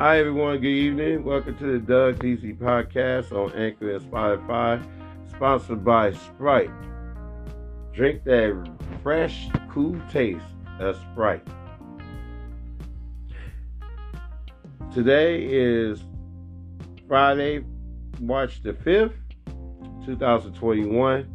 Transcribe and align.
Hi, 0.00 0.20
everyone. 0.20 0.60
Good 0.60 0.68
evening. 0.68 1.24
Welcome 1.24 1.58
to 1.58 1.72
the 1.72 1.78
Doug 1.80 2.20
DC 2.20 2.56
podcast 2.58 3.32
on 3.32 3.52
Anchor 3.58 3.96
and 3.96 4.00
Spotify, 4.08 4.80
sponsored 5.28 5.84
by 5.84 6.12
Sprite. 6.12 6.70
Drink 7.92 8.22
that 8.22 8.70
fresh, 9.02 9.48
cool 9.68 10.00
taste 10.08 10.44
of 10.78 10.94
Sprite. 11.10 11.44
Today 14.94 15.44
is 15.44 16.04
Friday, 17.08 17.64
March 18.20 18.62
the 18.62 18.74
5th, 18.74 19.14
2021. 20.06 21.28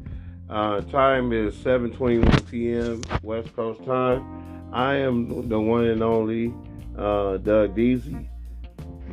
Uh, 0.49 0.79
time 0.83 1.33
is 1.33 1.53
7:21 1.55 2.49
p.m. 2.49 3.01
West 3.23 3.53
Coast 3.57 3.83
time. 3.83 4.71
I 4.71 4.95
am 4.95 5.49
the 5.49 5.59
one 5.59 5.83
and 5.83 6.01
only 6.01 6.53
uh, 6.97 7.35
Doug 7.35 7.75
Deasy. 7.75 8.29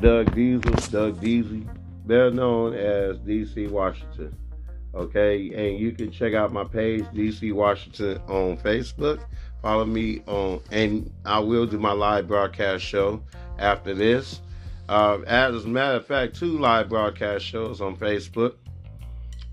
Doug 0.00 0.34
Diesel, 0.34 0.72
Doug 0.90 1.20
Deasy, 1.20 1.68
better 2.06 2.30
known 2.30 2.74
as 2.74 3.18
DC 3.18 3.70
Washington. 3.70 4.34
Okay, 4.94 5.50
and 5.54 5.78
you 5.78 5.92
can 5.92 6.10
check 6.10 6.34
out 6.34 6.52
my 6.52 6.64
page, 6.64 7.04
DC 7.14 7.52
Washington, 7.52 8.18
on 8.26 8.56
Facebook. 8.56 9.22
Follow 9.62 9.84
me 9.84 10.22
on, 10.26 10.60
and 10.70 11.12
I 11.24 11.38
will 11.38 11.66
do 11.66 11.78
my 11.78 11.92
live 11.92 12.26
broadcast 12.26 12.82
show 12.82 13.22
after 13.58 13.94
this. 13.94 14.40
Uh, 14.88 15.20
as 15.26 15.64
a 15.64 15.68
matter 15.68 15.96
of 15.96 16.06
fact, 16.06 16.34
two 16.34 16.58
live 16.58 16.88
broadcast 16.88 17.44
shows 17.44 17.80
on 17.80 17.94
Facebook 17.96 18.54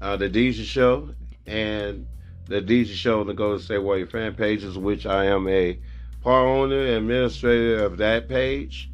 uh, 0.02 0.16
The 0.16 0.30
Deasy 0.30 0.64
Show 0.64 1.10
and 1.46 2.08
The 2.46 2.62
Deasy 2.62 2.94
Show 2.94 3.20
on 3.20 3.28
the 3.28 3.34
Golden 3.34 3.60
State 3.60 3.80
Warrior 3.80 4.08
fan 4.08 4.34
pages, 4.34 4.78
which 4.78 5.06
I 5.06 5.26
am 5.26 5.48
a 5.48 5.78
part 6.22 6.48
owner 6.48 6.82
and 6.82 6.98
administrator 6.98 7.84
of 7.84 7.98
that 7.98 8.28
page 8.28 8.90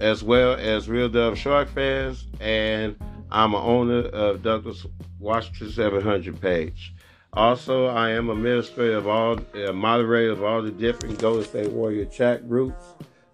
as 0.00 0.22
well 0.22 0.54
as 0.54 0.88
Real 0.88 1.08
Dove 1.08 1.38
Shark 1.38 1.68
fans, 1.68 2.26
and 2.40 2.96
I'm 3.30 3.54
an 3.54 3.60
owner 3.62 4.06
of 4.08 4.42
Douglas 4.42 4.86
Washington 5.18 5.70
700 5.70 6.40
page. 6.40 6.94
Also, 7.32 7.86
I 7.86 8.10
am 8.10 8.30
administrator 8.30 8.96
of 8.96 9.06
all, 9.06 9.38
moderator 9.72 10.32
of 10.32 10.42
all 10.42 10.62
the 10.62 10.70
different 10.70 11.18
Golden 11.18 11.44
State 11.44 11.70
Warrior 11.70 12.06
chat 12.06 12.48
groups, 12.48 12.84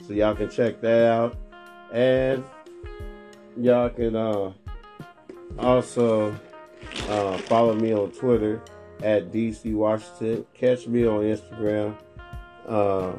so 0.07 0.13
y'all 0.13 0.35
can 0.35 0.51
check 0.51 0.81
that 0.81 1.11
out, 1.11 1.37
and 1.93 2.45
y'all 3.57 3.89
can 3.89 4.17
uh, 4.17 4.53
also 5.59 6.35
uh, 7.09 7.39
follow 7.39 7.75
me 7.75 7.93
on 7.95 8.11
Twitter 8.11 8.61
at 9.03 9.31
DC 9.31 9.73
Washington. 9.75 10.45
Catch 10.55 10.87
me 10.87 11.07
on 11.07 11.23
Instagram. 11.23 11.97
Uh, 12.67 13.13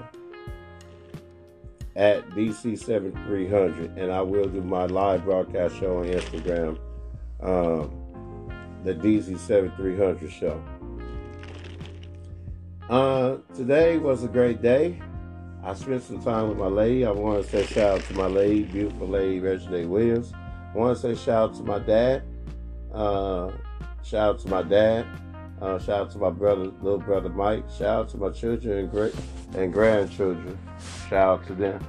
at 1.95 2.29
DC7300, 2.31 3.97
and 3.97 4.11
I 4.11 4.21
will 4.21 4.47
do 4.47 4.61
my 4.61 4.85
live 4.85 5.23
broadcast 5.23 5.77
show 5.77 5.99
on 5.99 6.05
Instagram, 6.05 6.77
um, 7.41 8.49
the 8.83 8.93
DC7300 8.93 10.29
show. 10.29 10.61
Uh, 12.89 13.37
today 13.55 13.97
was 13.97 14.23
a 14.23 14.27
great 14.27 14.61
day. 14.61 14.99
I 15.63 15.73
spent 15.73 16.03
some 16.03 16.21
time 16.21 16.49
with 16.49 16.57
my 16.59 16.67
lady. 16.67 17.05
I 17.05 17.11
want 17.11 17.43
to 17.43 17.49
say 17.49 17.65
shout 17.65 17.99
out 17.99 18.01
to 18.07 18.13
my 18.13 18.27
lady, 18.27 18.63
beautiful 18.63 19.07
lady, 19.07 19.39
Regina 19.39 19.87
Williams. 19.87 20.33
I 20.33 20.77
want 20.77 20.95
to 20.95 21.01
say 21.01 21.15
shout 21.19 21.49
out 21.49 21.55
to 21.55 21.63
my 21.63 21.79
dad. 21.79 22.23
Uh, 22.93 23.51
shout 24.03 24.35
out 24.35 24.39
to 24.39 24.49
my 24.49 24.61
dad. 24.61 25.07
Uh, 25.61 25.79
shout 25.79 26.01
out 26.01 26.11
to 26.11 26.17
my 26.17 26.29
brother, 26.29 26.65
little 26.81 26.99
brother 26.99 27.29
Mike. 27.29 27.63
Shout 27.69 27.99
out 27.99 28.09
to 28.09 28.17
my 28.17 28.29
children 28.29 28.77
and 28.79 28.91
great 28.91 29.15
and 29.55 29.71
grandchildren. 29.71 30.59
Shout 31.09 31.39
out 31.39 31.47
to 31.47 31.53
them. 31.55 31.83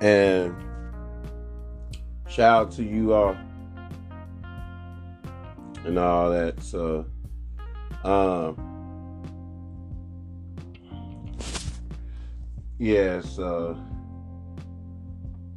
And 0.00 0.56
shout 2.26 2.66
out 2.66 2.72
to 2.72 2.82
you 2.82 3.12
all 3.12 3.36
and 5.84 5.98
all 5.98 6.30
that. 6.30 6.62
So, 6.62 7.06
um, 8.02 8.56
yeah, 12.78 13.20
so 13.20 13.78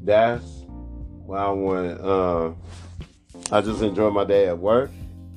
that's 0.02 0.65
what 1.26 1.40
I. 1.40 1.50
Uh, 1.90 2.54
I 3.52 3.62
just 3.62 3.82
enjoy 3.82 4.10
my 4.10 4.24
day 4.24 4.48
at 4.48 4.58
work 4.58 4.90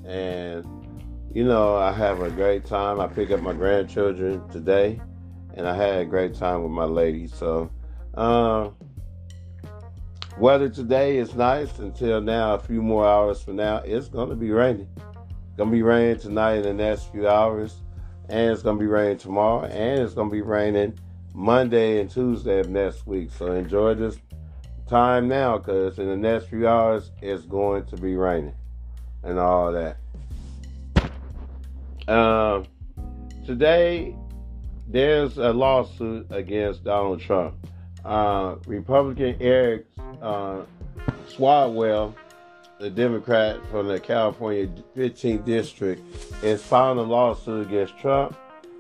and 0.07 0.65
you 1.33 1.45
know, 1.45 1.77
I 1.77 1.93
have 1.93 2.23
a 2.23 2.31
great 2.31 2.65
time. 2.65 3.01
I 3.01 3.07
pick 3.07 3.31
up 3.31 3.41
my 3.41 3.53
grandchildren 3.53 4.49
today, 4.49 5.01
and 5.55 5.69
I 5.69 5.77
had 5.77 6.01
a 6.01 6.05
great 6.05 6.35
time 6.35 6.63
with 6.63 6.73
my 6.73 6.85
lady. 6.85 7.27
So, 7.27 7.71
uh, 8.15 8.71
weather 10.39 10.71
today 10.71 11.19
is 11.19 11.35
nice 11.35 11.79
until 11.79 12.21
now. 12.21 12.55
A 12.55 12.59
few 12.59 12.83
more 12.83 13.07
hours 13.07 13.43
from 13.43 13.57
now, 13.57 13.79
it's 13.85 14.09
to 14.09 14.27
be 14.35 14.51
raining. 14.51 14.89
To 15.59 15.67
be 15.67 15.83
raining 15.83 16.19
tonight 16.19 16.57
in 16.57 16.63
the 16.63 16.73
next 16.73 17.13
few 17.13 17.29
hours, 17.29 17.77
and 18.29 18.53
it's 18.53 18.63
to 18.63 18.73
be 18.75 18.87
raining 18.87 19.19
tomorrow, 19.19 19.65
and 19.65 20.01
it's 20.01 20.15
to 20.15 20.25
be 20.25 20.41
raining 20.41 20.99
Monday 21.35 22.01
and 22.01 22.11
Tuesday 22.11 22.61
of 22.61 22.71
next 22.71 23.07
week. 23.07 23.31
So 23.31 23.53
enjoy 23.53 23.95
this 23.95 24.19
time 24.89 25.29
now, 25.29 25.59
because 25.59 25.99
in 25.99 26.09
the 26.09 26.17
next 26.17 26.47
few 26.47 26.67
hours, 26.67 27.11
it's 27.21 27.45
going 27.45 27.85
to 27.87 27.97
be 27.97 28.17
raining 28.17 28.55
and 29.23 29.39
all 29.39 29.73
that. 29.73 29.99
Uh, 32.07 32.65
today, 33.45 34.17
there's 34.89 35.37
a 35.37 35.53
lawsuit 35.53 36.27
against 36.31 36.85
Donald 36.85 37.21
Trump. 37.21 37.55
Uh, 38.05 38.57
Republican 38.67 39.37
Eric 39.41 39.87
uh, 40.23 40.63
the 42.81 42.91
Democrat 42.91 43.59
from 43.71 43.89
the 43.89 44.01
California 44.01 44.69
15th 44.97 45.45
District, 45.45 46.03
is 46.43 46.63
filing 46.63 46.99
a 46.99 47.03
lawsuit 47.03 47.67
against 47.67 47.99
Trump, 47.99 48.37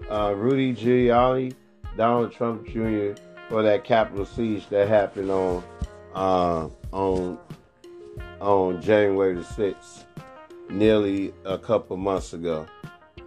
uh, 0.08 0.32
Rudy 0.36 0.72
Giuliani, 0.74 1.54
Donald 1.96 2.32
Trump 2.32 2.66
Jr. 2.66 3.20
for 3.48 3.62
that 3.62 3.84
Capitol 3.84 4.24
siege 4.24 4.68
that 4.68 4.88
happened 4.88 5.30
on 5.30 5.62
uh, 6.18 6.68
on 6.92 7.38
on 8.40 8.82
January 8.82 9.34
the 9.34 9.42
6th, 9.42 10.04
nearly 10.68 11.32
a 11.44 11.58
couple 11.58 11.96
months 11.96 12.32
ago. 12.32 12.66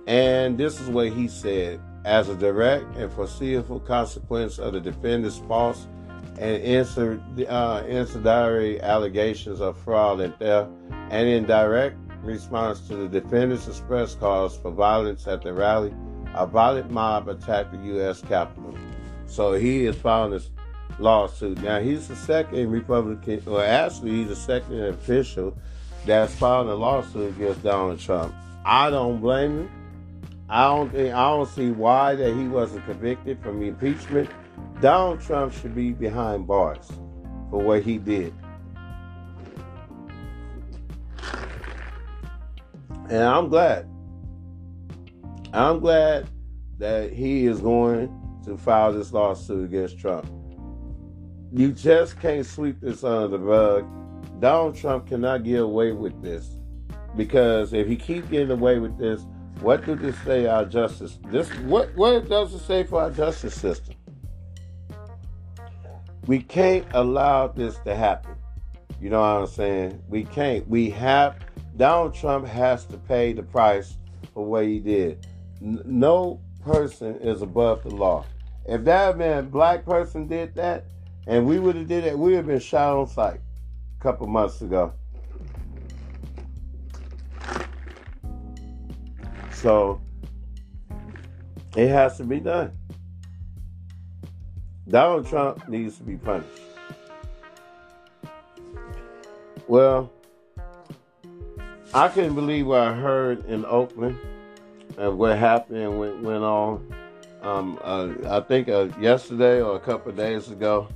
And 0.08 0.58
this 0.58 0.80
is 0.80 0.88
what 0.88 1.10
he 1.10 1.28
said 1.28 1.80
as 2.06 2.30
a 2.30 2.36
direct 2.36 2.96
and 2.96 3.12
foreseeable 3.12 3.80
consequence 3.82 4.58
of 4.58 4.74
the 4.74 4.82
defendant's 4.82 5.40
false 5.48 5.88
and 6.40 6.88
uh, 7.48 7.84
incendiary 7.88 8.82
allegations 8.82 9.62
of 9.62 9.78
fraud 9.78 10.20
and 10.20 10.36
theft, 10.38 10.70
and 11.10 11.28
in 11.28 11.46
direct 11.46 11.98
response 12.24 12.88
to 12.88 12.96
the 12.96 13.08
defendant's 13.08 13.68
express 13.68 14.16
calls 14.16 14.58
for 14.58 14.72
violence 14.72 15.28
at 15.28 15.42
the 15.42 15.54
rally, 15.54 15.94
a 16.34 16.46
violent 16.46 16.90
mob 16.90 17.28
attacked 17.28 17.72
the 17.72 17.78
U.S. 17.96 18.22
Capitol. 18.22 18.76
So 19.28 19.54
he 19.54 19.86
is 19.86 19.96
filing 19.96 20.32
this 20.32 20.50
lawsuit. 21.02 21.62
Now, 21.62 21.80
he's 21.80 22.08
the 22.08 22.16
second 22.16 22.70
Republican, 22.72 23.44
or 23.46 23.64
actually, 23.64 24.12
he's 24.12 24.30
the 24.30 24.36
second 24.36 24.84
official 24.86 25.58
that's 26.06 26.34
filing 26.36 26.70
a 26.70 26.76
lawsuit 26.76 27.36
against 27.36 27.64
Donald 27.64 28.00
Trump. 28.00 28.34
I 28.66 28.90
don't 28.90 29.20
blame 29.20 29.60
him. 29.60 29.72
I 30.50 30.66
don't 30.66 30.92
think 30.92 31.14
I 31.14 31.30
don't 31.30 31.48
see 31.48 31.72
why 31.72 32.16
that 32.16 32.34
he 32.36 32.48
wasn't 32.48 32.86
convicted 32.86 33.42
from 33.42 33.62
impeachment. 33.64 34.30
Donald 34.82 35.22
Trump 35.22 35.54
should 35.54 35.74
be 35.74 35.92
behind 35.92 36.46
bars 36.46 36.92
for 37.50 37.62
what 37.62 37.84
he 37.84 37.98
did. 37.98 38.34
And 43.10 43.24
I'm 43.24 43.50
glad. 43.50 43.88
I'm 45.54 45.80
glad 45.80 46.28
that 46.80 47.12
he 47.14 47.46
is 47.46 47.60
going 47.60 48.10
to 48.46 48.58
file 48.58 48.94
this 48.94 49.14
lawsuit 49.14 49.66
against 49.66 50.00
Trump. 50.00 50.26
You 51.54 51.74
just 51.74 52.20
can't 52.20 52.46
sweep 52.46 52.80
this 52.80 53.04
under 53.04 53.28
the 53.28 53.40
rug. 53.40 53.86
Donald 54.40 54.76
Trump 54.76 55.08
cannot 55.08 55.44
get 55.44 55.62
away 55.62 55.92
with 55.92 56.22
this 56.22 56.58
because 57.18 57.74
if 57.74 57.88
he 57.88 57.96
keep 57.96 58.30
getting 58.30 58.52
away 58.52 58.80
with 58.80 58.98
this, 58.98 59.26
what 59.60 59.86
do 59.86 59.96
this 59.96 60.18
say 60.24 60.46
our 60.46 60.66
justice? 60.66 61.20
This 61.28 61.50
what 61.60 61.96
what 61.96 62.30
does 62.30 62.54
it 62.54 62.60
say 62.60 62.84
for 62.84 63.02
our 63.02 63.12
justice 63.12 63.54
system? 63.54 63.96
We 66.26 66.40
can't 66.40 66.86
allow 66.94 67.48
this 67.48 67.78
to 67.80 67.96
happen. 67.96 68.36
You 69.02 69.10
know 69.10 69.20
what 69.20 69.42
I'm 69.42 69.48
saying? 69.48 70.02
We 70.08 70.24
can't. 70.24 70.68
We 70.68 70.90
have 70.92 71.38
Donald 71.76 72.14
Trump 72.14 72.48
has 72.48 72.86
to 72.86 72.98
pay 72.98 73.34
the 73.34 73.44
price 73.44 73.98
for 74.34 74.46
what 74.46 74.66
he 74.66 74.80
did. 74.80 75.28
No 75.60 76.40
person 76.64 77.16
is 77.18 77.42
above 77.42 77.84
the 77.84 77.90
law. 77.90 78.26
If 78.66 78.84
that 78.86 79.18
man, 79.18 79.50
black 79.50 79.84
person, 79.86 80.28
did 80.28 80.56
that, 80.56 80.86
and 81.28 81.46
we 81.46 81.60
would 81.60 81.76
have 81.76 81.88
did 81.88 82.04
it, 82.04 82.18
we 82.18 82.32
would 82.32 82.38
have 82.38 82.48
been 82.48 82.60
shot 82.60 82.98
on 82.98 83.08
sight 83.08 83.40
a 84.00 84.04
couple 84.04 84.28
months 84.28 84.62
ago. 84.62 84.94
So 89.54 90.02
it 91.76 91.88
has 91.90 92.18
to 92.18 92.24
be 92.24 92.40
done. 92.40 92.78
Donald 94.88 95.28
Trump 95.28 95.70
needs 95.70 95.98
to 95.98 96.04
be 96.04 96.18
punished. 96.18 96.50
Well, 99.68 100.12
I 101.94 102.08
couldn't 102.08 102.36
believe 102.36 102.68
what 102.68 102.82
I 102.82 102.94
heard 102.94 103.46
in 103.46 103.66
Oakland 103.66 104.18
and 104.98 105.18
what 105.18 105.38
happened 105.38 105.78
and 105.78 106.00
went, 106.00 106.44
on. 106.44 106.94
Um, 107.42 107.80
uh, 107.82 108.10
I 108.30 108.40
think 108.42 108.68
uh, 108.68 108.90
yesterday 109.00 109.62
or 109.62 109.76
a 109.76 109.80
couple 109.80 110.12
days 110.12 110.50
ago. 110.52 110.88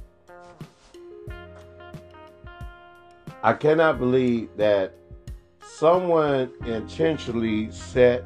I 3.45 3.53
cannot 3.53 3.99
believe 3.99 4.49
that 4.57 4.95
someone 5.61 6.51
intentionally 6.65 7.69
set 7.69 8.25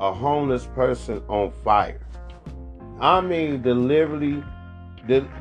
a 0.00 0.10
homeless 0.10 0.64
person 0.74 1.22
on 1.28 1.52
fire. 1.62 2.00
I 2.98 3.20
mean, 3.20 3.60
deliberately, 3.60 4.42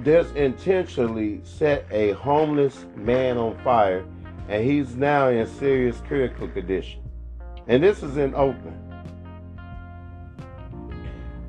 just 0.04 0.36
intentionally 0.36 1.40
set 1.46 1.86
a 1.90 2.12
homeless 2.12 2.86
man 2.98 3.38
on 3.38 3.58
fire, 3.60 4.04
and 4.50 4.62
he's 4.62 4.98
now 4.98 5.30
in 5.30 5.48
serious 5.48 6.02
critical 6.06 6.50
condition. 6.50 7.02
And 7.68 7.82
this 7.82 8.04
is 8.04 8.18
in 8.18 8.36
Oakland. 8.36 8.78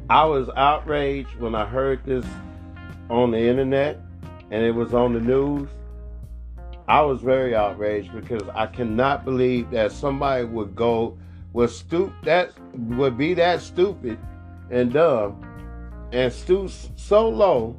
I 0.08 0.24
was 0.26 0.48
outraged 0.56 1.34
when 1.40 1.56
I 1.56 1.64
heard 1.64 2.04
this 2.04 2.24
on 3.10 3.32
the 3.32 3.40
internet 3.40 3.98
and 4.52 4.62
it 4.62 4.70
was 4.70 4.94
on 4.94 5.14
the 5.14 5.20
news. 5.20 5.68
I 6.86 7.00
was 7.00 7.20
very 7.20 7.54
outraged 7.54 8.12
because 8.12 8.42
I 8.54 8.66
cannot 8.66 9.24
believe 9.24 9.70
that 9.70 9.92
somebody 9.92 10.44
would 10.44 10.76
go 10.76 11.16
would 11.52 11.70
stoop 11.70 12.12
that 12.24 12.52
would 12.74 13.16
be 13.16 13.32
that 13.34 13.62
stupid 13.62 14.18
and 14.70 14.92
dumb 14.92 15.40
and 16.12 16.32
stoop 16.32 16.70
so 16.96 17.28
low 17.28 17.76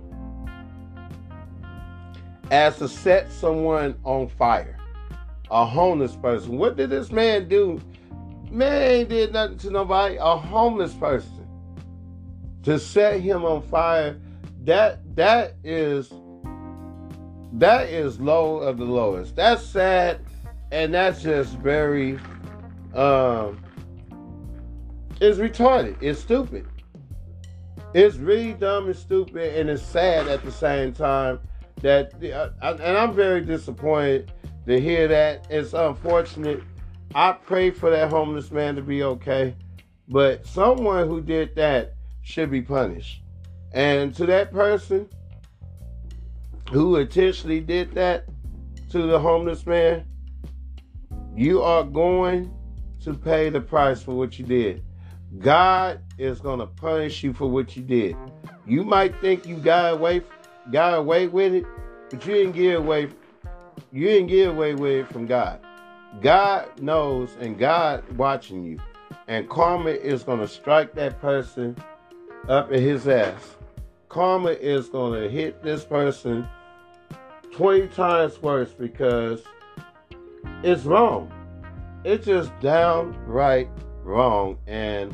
as 2.52 2.78
to 2.78 2.88
set 2.88 3.32
someone 3.32 3.96
on 4.04 4.28
fire. 4.28 4.78
A 5.52 5.66
homeless 5.66 6.16
person. 6.16 6.58
What 6.58 6.76
did 6.76 6.90
this 6.90 7.12
man 7.12 7.48
do? 7.48 7.82
Man 8.50 9.08
did 9.08 9.34
nothing 9.34 9.58
to 9.60 9.70
nobody. 9.70 10.18
A 10.20 10.36
homeless 10.38 10.94
person. 10.94 11.48
To 12.64 12.80
set 12.80 13.22
him 13.22 13.46
on 13.46 13.62
fire, 13.64 14.20
that 14.64 15.00
that 15.16 15.54
is 15.64 16.12
that 17.60 17.90
is 17.90 18.20
low 18.20 18.58
of 18.58 18.78
the 18.78 18.86
lowest. 18.86 19.36
That's 19.36 19.64
sad 19.64 20.22
and 20.72 20.94
that's 20.94 21.22
just 21.22 21.58
very 21.58 22.20
um 22.94 23.60
it's 25.22 25.38
retarded. 25.38 25.96
It's 26.02 26.20
stupid. 26.20 26.68
It's 27.94 28.18
really 28.18 28.54
dumb 28.54 28.88
and 28.88 28.96
stupid, 28.96 29.58
and 29.58 29.70
it's 29.70 29.82
sad 29.82 30.28
at 30.28 30.44
the 30.44 30.52
same 30.52 30.92
time 30.92 31.40
that, 31.82 32.14
uh, 32.24 32.50
and 32.62 32.98
I'm 32.98 33.14
very 33.14 33.42
disappointed 33.42 34.34
to 34.68 34.80
hear 34.80 35.08
that. 35.08 35.48
It's 35.50 35.74
unfortunate. 35.74 36.62
I 37.14 37.32
pray 37.32 37.72
for 37.72 37.90
that 37.90 38.10
homeless 38.10 38.52
man 38.52 38.76
to 38.76 38.82
be 38.82 39.04
okay, 39.04 39.56
but 40.10 40.46
someone 40.46 41.08
who 41.08 41.22
did 41.22 41.56
that 41.56 41.94
should 42.22 42.52
be 42.52 42.62
punished. 42.62 43.22
And 43.72 44.14
to 44.16 44.26
that 44.26 44.52
person 44.52 45.08
who 46.72 46.98
intentionally 46.98 47.60
did 47.60 47.94
that 47.94 48.26
to 48.92 49.04
the 49.04 49.20
homeless 49.20 49.66
man, 49.66 50.06
you 51.36 51.62
are 51.62 51.84
going 51.84 52.54
to 53.04 53.14
pay 53.14 53.50
the 53.50 53.62
price 53.62 54.02
for 54.02 54.14
what 54.14 54.40
you 54.40 54.46
did. 54.46 54.84
God 55.40 56.00
is 56.18 56.40
going 56.40 56.60
to 56.60 56.68
punish 56.68 57.24
you 57.24 57.34
for 57.34 57.50
what 57.50 57.76
you 57.76 57.84
did. 57.84 58.16
You 58.66 58.84
might 58.84 59.20
think 59.20 59.46
you 59.46 59.58
got 59.58 59.94
away 59.94 60.22
got 60.72 60.96
away 60.96 61.28
with 61.28 61.54
it, 61.54 61.66
but 62.10 62.26
you 62.26 62.34
didn't 62.34 62.54
get 62.54 62.76
away 62.78 63.10
you 63.92 64.08
didn't 64.08 64.28
get 64.28 64.50
away 64.50 64.74
with 64.76 64.92
it 64.92 65.08
from 65.12 65.26
God. 65.26 65.60
God 66.22 66.82
knows 66.82 67.36
and 67.40 67.58
God 67.58 68.04
watching 68.18 68.64
you. 68.64 68.80
And 69.28 69.50
karma 69.50 69.90
is 69.90 70.24
going 70.24 70.40
to 70.40 70.48
strike 70.48 70.94
that 70.96 71.20
person 71.20 71.76
up 72.48 72.72
in 72.72 72.82
his 72.82 73.08
ass. 73.08 73.56
Karma 74.16 74.52
is 74.52 74.88
going 74.88 75.22
to 75.22 75.30
hit 75.30 75.62
this 75.62 75.84
person 75.84 76.48
20 77.52 77.90
times 77.90 78.42
worse 78.42 78.72
because 78.72 79.44
it's 80.64 80.86
wrong. 80.86 81.30
It's 82.06 82.26
just 82.26 82.58
downright 82.62 83.68
wrong. 84.06 84.58
And 84.68 85.14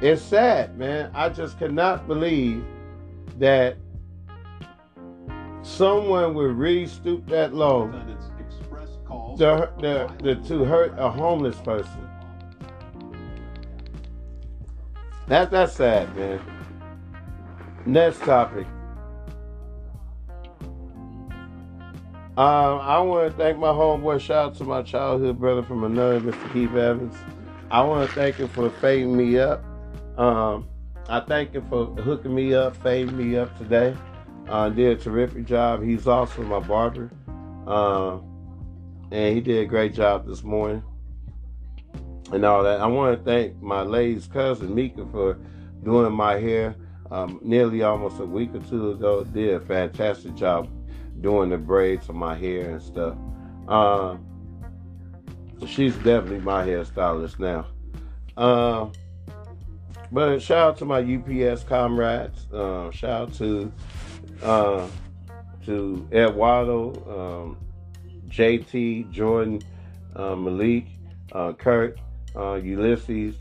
it's 0.00 0.22
sad, 0.22 0.78
man. 0.78 1.10
I 1.14 1.28
just 1.28 1.58
cannot 1.58 2.08
believe 2.08 2.64
that 3.38 3.76
someone 5.60 6.32
would 6.32 6.56
really 6.56 6.86
stoop 6.86 7.26
that 7.26 7.52
low 7.52 7.90
to, 9.36 10.42
to 10.46 10.64
hurt 10.64 10.94
a 10.96 11.10
homeless 11.10 11.56
person. 11.56 12.08
That, 15.28 15.50
that's 15.50 15.74
sad, 15.74 16.16
man. 16.16 16.40
Next 17.84 18.20
topic. 18.20 18.66
Um, 22.34 22.80
I 22.80 22.98
want 23.00 23.30
to 23.30 23.36
thank 23.36 23.58
my 23.58 23.68
homeboy. 23.68 24.20
Shout 24.20 24.52
out 24.52 24.54
to 24.56 24.64
my 24.64 24.82
childhood 24.82 25.38
brother 25.38 25.62
from 25.62 25.84
another, 25.84 26.20
Mr. 26.20 26.52
Keith 26.52 26.74
Evans. 26.74 27.14
I 27.70 27.82
want 27.82 28.08
to 28.08 28.14
thank 28.14 28.36
him 28.36 28.48
for 28.48 28.70
fading 28.70 29.16
me 29.16 29.38
up. 29.38 29.64
Um, 30.16 30.68
I 31.08 31.20
thank 31.20 31.52
him 31.52 31.68
for 31.68 31.86
hooking 31.86 32.34
me 32.34 32.54
up, 32.54 32.76
fading 32.76 33.16
me 33.16 33.36
up 33.36 33.56
today. 33.58 33.96
Uh, 34.48 34.68
did 34.68 34.98
a 34.98 35.02
terrific 35.02 35.44
job. 35.44 35.82
He's 35.82 36.06
also 36.06 36.42
my 36.42 36.60
barber. 36.60 37.10
Uh, 37.66 38.18
and 39.10 39.34
he 39.34 39.40
did 39.40 39.64
a 39.64 39.66
great 39.66 39.92
job 39.92 40.26
this 40.26 40.42
morning 40.42 40.82
and 42.32 42.44
all 42.44 42.62
that. 42.62 42.80
I 42.80 42.86
want 42.86 43.18
to 43.18 43.24
thank 43.24 43.60
my 43.60 43.82
lady's 43.82 44.26
cousin, 44.26 44.74
Mika, 44.74 45.06
for 45.12 45.38
doing 45.84 46.12
my 46.12 46.38
hair 46.38 46.76
um, 47.12 47.38
nearly 47.42 47.82
almost 47.82 48.18
a 48.20 48.24
week 48.24 48.54
or 48.54 48.60
two 48.60 48.92
ago. 48.92 49.22
Did 49.22 49.54
a 49.54 49.60
fantastic 49.60 50.34
job 50.34 50.68
doing 51.20 51.50
the 51.50 51.58
braids 51.58 52.08
of 52.08 52.14
my 52.14 52.34
hair 52.34 52.70
and 52.70 52.82
stuff. 52.82 53.16
Uh, 53.68 54.16
she's 55.66 55.94
definitely 55.96 56.40
my 56.40 56.66
hairstylist 56.66 57.38
now. 57.38 57.66
Uh, 58.36 58.88
but 60.10 60.40
shout 60.40 60.68
out 60.68 60.76
to 60.78 60.84
my 60.86 61.00
UPS 61.00 61.64
comrades. 61.64 62.46
Uh, 62.52 62.90
shout 62.90 63.28
out 63.28 63.34
to 63.34 63.72
uh, 64.42 64.88
to 65.66 66.08
Eduardo, 66.12 66.92
um, 67.06 67.56
JT, 68.28 69.10
Jordan, 69.10 69.60
uh, 70.16 70.34
Malik, 70.34 70.86
uh, 71.32 71.52
Kurt, 71.52 72.00
uh, 72.34 72.54
Ulysses, 72.54 73.36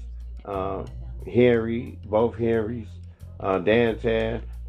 uh, 0.46 0.86
Henry, 1.26 1.98
both 2.06 2.36
Henrys, 2.36 2.88
uh, 3.42 3.60
Dan 3.60 3.98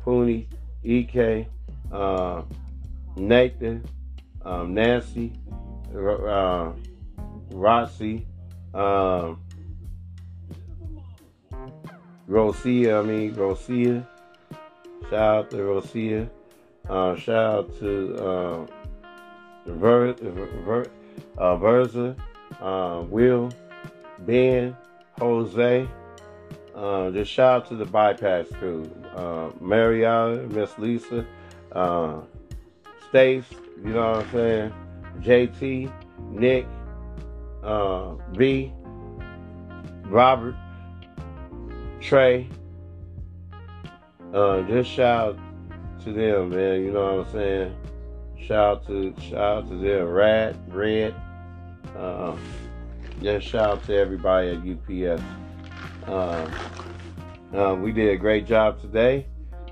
Pooney, 0.04 0.46
EK, 0.82 1.46
uh, 1.92 2.42
Nathan, 3.16 3.84
um, 4.44 4.74
Nancy, 4.74 5.32
uh, 5.94 6.72
Rossi, 7.50 8.26
um, 8.74 9.40
Rosia, 12.28 13.00
I 13.00 13.06
mean 13.06 13.34
Rosia. 13.34 14.06
Shout 15.10 15.12
out 15.12 15.50
to 15.50 15.56
Rosia. 15.56 16.30
Uh, 16.88 17.14
shout 17.16 17.54
out 17.54 17.78
to 17.78 18.16
uh, 18.16 18.66
Ver, 19.66 20.14
Ver, 20.14 20.86
uh, 21.38 21.56
Verza, 21.56 22.16
uh, 22.60 23.04
Will, 23.08 23.50
Ben, 24.20 24.76
Jose. 25.18 25.86
Uh, 26.74 27.10
just 27.10 27.30
shout 27.30 27.62
out 27.62 27.68
to 27.68 27.76
the 27.76 27.84
bypass 27.84 28.46
crew. 28.58 28.90
Uh, 29.14 29.50
Mariana, 29.60 30.42
Miss 30.48 30.78
Lisa, 30.78 31.26
uh, 31.72 32.20
Stace, 33.08 33.44
you 33.84 33.90
know 33.92 34.12
what 34.12 34.26
I'm 34.26 34.32
saying? 34.32 34.72
JT, 35.20 35.92
Nick, 36.30 36.66
uh, 37.62 38.14
B, 38.36 38.72
Robert, 40.04 40.56
Trey. 42.00 42.48
Uh, 44.32 44.62
just 44.62 44.90
shout 44.90 45.34
out 45.34 45.38
to 46.04 46.12
them, 46.12 46.50
man. 46.50 46.82
You 46.82 46.92
know 46.92 47.16
what 47.16 47.26
I'm 47.26 47.32
saying? 47.32 47.76
Shout 48.46 48.78
out 48.78 48.86
to 48.86 49.14
shout 49.20 49.64
out 49.64 49.68
to 49.68 49.76
them, 49.76 50.08
Rat, 50.08 50.56
Red. 50.68 51.14
Uh, 51.96 52.34
just 53.20 53.46
shout 53.46 53.70
out 53.70 53.84
to 53.84 53.94
everybody 53.94 54.48
at 54.48 55.16
UPS. 55.16 55.22
Uh, 56.06 56.50
uh, 57.54 57.74
we 57.74 57.92
did 57.92 58.10
a 58.10 58.16
great 58.16 58.46
job 58.46 58.80
today, 58.80 59.26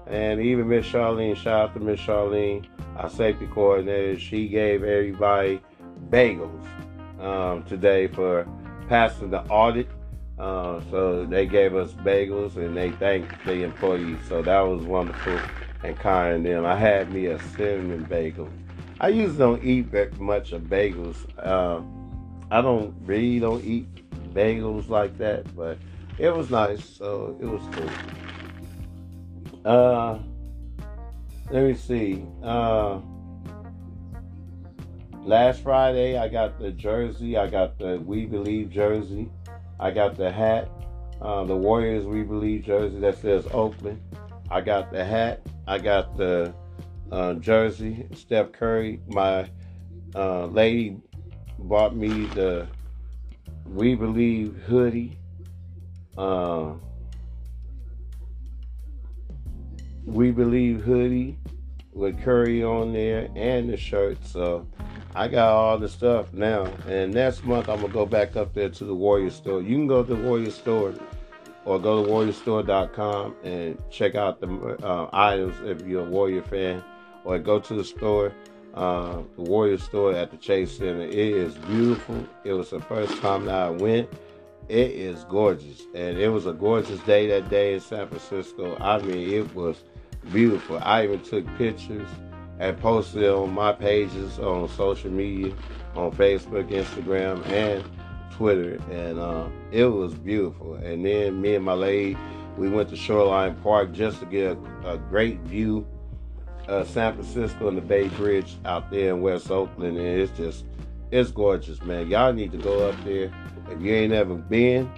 and 0.06 0.40
even 0.40 0.68
Miss 0.68 0.86
Charlene. 0.86 1.36
Shout 1.36 1.70
out 1.70 1.74
to 1.74 1.80
Miss 1.80 2.00
Charlene, 2.00 2.66
our 2.96 3.10
safety 3.10 3.46
coordinator. 3.46 4.18
She 4.18 4.48
gave 4.48 4.82
everybody 4.84 5.60
bagels 6.08 6.66
um, 7.20 7.64
today 7.64 8.06
for 8.08 8.46
passing 8.88 9.30
the 9.30 9.42
audit. 9.44 9.88
Uh, 10.38 10.80
so 10.90 11.26
they 11.26 11.46
gave 11.46 11.74
us 11.74 11.92
bagels 11.92 12.56
and 12.56 12.74
they 12.76 12.90
thanked 12.92 13.44
the 13.44 13.62
employees. 13.62 14.18
So 14.28 14.42
that 14.42 14.60
was 14.60 14.82
wonderful. 14.84 15.44
and 15.82 15.98
kind 15.98 16.34
and 16.36 16.46
them. 16.46 16.64
I 16.64 16.76
had 16.76 17.12
me 17.12 17.26
a 17.26 17.38
cinnamon 17.38 18.04
bagel. 18.04 18.48
I 19.00 19.08
usually 19.08 19.38
don't 19.38 19.64
eat 19.64 19.86
very 19.86 20.10
much 20.18 20.52
of 20.52 20.62
bagels. 20.62 21.16
Uh, 21.38 21.82
I 22.50 22.60
don't 22.60 22.94
really 23.02 23.38
don't 23.38 23.64
eat 23.64 23.86
bagels 24.34 24.88
like 24.88 25.16
that, 25.18 25.54
but 25.56 25.78
it 26.20 26.36
was 26.36 26.50
nice, 26.50 26.84
so 26.84 27.36
it 27.40 27.46
was 27.46 27.62
cool. 27.72 27.90
Uh, 29.64 30.18
let 31.50 31.64
me 31.64 31.74
see. 31.74 32.24
Uh, 32.42 33.00
last 35.24 35.62
Friday, 35.62 36.18
I 36.18 36.28
got 36.28 36.58
the 36.58 36.72
jersey. 36.72 37.38
I 37.38 37.48
got 37.48 37.78
the 37.78 38.00
We 38.00 38.26
Believe 38.26 38.70
jersey. 38.70 39.30
I 39.78 39.90
got 39.90 40.16
the 40.16 40.30
hat, 40.30 40.70
uh, 41.22 41.44
the 41.44 41.56
Warriors 41.56 42.04
We 42.04 42.22
Believe 42.22 42.64
jersey 42.64 42.98
that 43.00 43.18
says 43.18 43.46
Oakland. 43.52 44.00
I 44.50 44.60
got 44.60 44.92
the 44.92 45.02
hat. 45.02 45.40
I 45.66 45.78
got 45.78 46.18
the 46.18 46.52
uh, 47.10 47.34
jersey. 47.34 48.06
Steph 48.14 48.52
Curry. 48.52 49.00
My 49.08 49.48
uh, 50.14 50.46
lady 50.46 50.98
bought 51.58 51.96
me 51.96 52.26
the 52.26 52.66
We 53.64 53.94
Believe 53.94 54.56
hoodie. 54.66 55.19
Uh, 56.20 56.74
we 60.04 60.30
Believe 60.30 60.82
hoodie 60.82 61.38
with 61.94 62.22
Curry 62.22 62.62
on 62.62 62.92
there 62.92 63.30
and 63.34 63.70
the 63.70 63.76
shirt. 63.78 64.18
So 64.26 64.66
I 65.14 65.28
got 65.28 65.48
all 65.48 65.78
the 65.78 65.88
stuff 65.88 66.34
now. 66.34 66.70
And 66.86 67.14
next 67.14 67.44
month 67.44 67.70
I'm 67.70 67.80
gonna 67.80 67.92
go 67.92 68.04
back 68.04 68.36
up 68.36 68.52
there 68.52 68.68
to 68.68 68.84
the 68.84 68.94
Warrior 68.94 69.30
store. 69.30 69.62
You 69.62 69.76
can 69.76 69.86
go 69.86 70.04
to 70.04 70.14
the 70.14 70.22
Warrior 70.22 70.50
store 70.50 70.94
or 71.64 71.78
go 71.78 72.04
to 72.04 72.10
warriorstore.com 72.10 73.36
and 73.42 73.78
check 73.90 74.14
out 74.14 74.40
the 74.40 74.48
uh, 74.84 75.08
items 75.14 75.56
if 75.62 75.86
you're 75.86 76.06
a 76.06 76.10
Warrior 76.10 76.42
fan, 76.42 76.84
or 77.24 77.38
go 77.38 77.58
to 77.60 77.74
the 77.74 77.84
store, 77.84 78.32
uh, 78.74 79.22
the 79.36 79.42
Warrior 79.42 79.78
store 79.78 80.12
at 80.14 80.30
the 80.30 80.36
Chase 80.36 80.76
Center. 80.76 81.02
It 81.02 81.14
is 81.14 81.54
beautiful. 81.54 82.26
It 82.44 82.52
was 82.52 82.70
the 82.70 82.80
first 82.80 83.20
time 83.22 83.46
that 83.46 83.54
I 83.54 83.70
went. 83.70 84.10
It 84.70 84.92
is 84.92 85.24
gorgeous, 85.24 85.82
and 85.96 86.16
it 86.16 86.28
was 86.28 86.46
a 86.46 86.52
gorgeous 86.52 87.00
day 87.00 87.26
that 87.26 87.50
day 87.50 87.74
in 87.74 87.80
San 87.80 88.06
Francisco. 88.06 88.76
I 88.80 89.02
mean, 89.02 89.28
it 89.28 89.52
was 89.52 89.82
beautiful. 90.30 90.78
I 90.80 91.02
even 91.02 91.18
took 91.22 91.44
pictures 91.58 92.08
and 92.60 92.78
posted 92.78 93.28
on 93.28 93.52
my 93.52 93.72
pages 93.72 94.38
on 94.38 94.68
social 94.68 95.10
media, 95.10 95.52
on 95.96 96.12
Facebook, 96.12 96.70
Instagram, 96.70 97.44
and 97.48 97.82
Twitter, 98.30 98.78
and 98.92 99.18
uh, 99.18 99.48
it 99.72 99.86
was 99.86 100.14
beautiful. 100.14 100.74
And 100.76 101.04
then 101.04 101.40
me 101.40 101.56
and 101.56 101.64
my 101.64 101.72
lady, 101.72 102.16
we 102.56 102.68
went 102.68 102.90
to 102.90 102.96
Shoreline 102.96 103.56
Park 103.64 103.90
just 103.90 104.20
to 104.20 104.26
get 104.26 104.56
a, 104.84 104.92
a 104.92 104.98
great 104.98 105.40
view 105.40 105.84
of 106.68 106.88
San 106.88 107.14
Francisco 107.14 107.66
and 107.66 107.76
the 107.76 107.82
Bay 107.82 108.06
Bridge 108.06 108.56
out 108.64 108.88
there 108.92 109.16
in 109.16 109.20
West 109.20 109.50
Oakland, 109.50 109.98
and 109.98 110.06
it's 110.06 110.30
just 110.38 110.64
it's 111.10 111.30
gorgeous, 111.30 111.82
man. 111.82 112.08
Y'all 112.08 112.32
need 112.32 112.52
to 112.52 112.58
go 112.58 112.88
up 112.88 113.04
there 113.04 113.32
if 113.70 113.80
you 113.80 113.92
ain't 113.92 114.12
ever 114.12 114.34
been. 114.34 114.90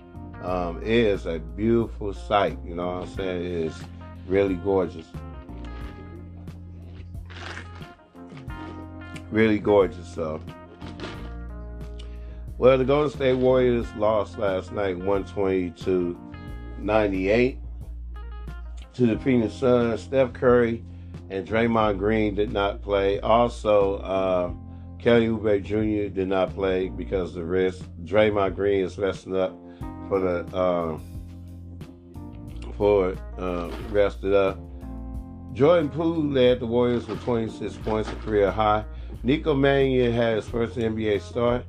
Um, 0.42 0.82
it 0.82 0.88
is 0.88 1.26
a 1.26 1.38
beautiful 1.38 2.12
sight. 2.12 2.58
You 2.64 2.74
know 2.74 2.86
what 2.86 3.08
I'm 3.08 3.14
saying? 3.14 3.44
It 3.44 3.52
is 3.52 3.82
really 4.26 4.56
gorgeous. 4.56 5.06
Really 9.30 9.58
gorgeous. 9.58 10.12
So, 10.14 10.40
well, 12.58 12.76
the 12.76 12.84
Golden 12.84 13.10
State 13.10 13.34
Warriors 13.38 13.86
lost 13.96 14.38
last 14.38 14.72
night 14.72 14.98
120 14.98 15.70
to 15.84 16.18
98 16.78 17.58
to 18.94 19.06
the 19.06 19.18
Phoenix 19.20 19.54
Suns. 19.54 20.02
Steph 20.02 20.34
Curry 20.34 20.84
and 21.30 21.48
Draymond 21.48 21.98
Green 21.98 22.34
did 22.34 22.52
not 22.52 22.82
play. 22.82 23.20
Also, 23.20 23.96
uh, 23.98 24.52
Kelly 25.02 25.26
Oubre 25.26 25.60
Jr. 25.60 26.14
did 26.14 26.28
not 26.28 26.54
play 26.54 26.88
because 26.88 27.30
of 27.30 27.34
the 27.34 27.44
wrist. 27.44 27.82
Draymond 28.04 28.54
Green 28.54 28.84
is 28.84 28.96
resting 28.96 29.36
up 29.36 29.52
for 30.08 30.20
the 30.20 30.56
uh, 30.56 30.98
for 32.76 33.16
uh, 33.36 33.68
rested 33.90 34.32
up. 34.32 34.60
Jordan 35.54 35.88
Poole 35.88 36.22
led 36.22 36.60
the 36.60 36.66
Warriors 36.66 37.08
with 37.08 37.20
26 37.24 37.76
points, 37.78 38.10
a 38.10 38.14
career 38.16 38.52
high. 38.52 38.84
Nico 39.24 39.54
Mannion 39.54 40.12
had 40.12 40.36
his 40.36 40.48
first 40.48 40.76
NBA 40.76 41.20
start. 41.20 41.66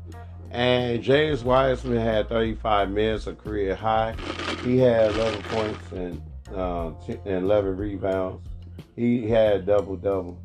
And 0.51 1.01
James 1.01 1.43
Wiseman 1.43 1.97
had 1.97 2.29
35 2.29 2.91
minutes, 2.91 3.25
a 3.25 3.33
career 3.33 3.73
high. 3.73 4.15
He 4.63 4.77
had 4.77 5.15
11 5.15 5.43
points 5.43 5.91
and, 5.91 6.21
uh, 6.55 6.91
and 7.25 7.45
11 7.45 7.77
rebounds. 7.77 8.47
He 8.95 9.27
had 9.27 9.65
double 9.65 9.95
double 9.95 10.39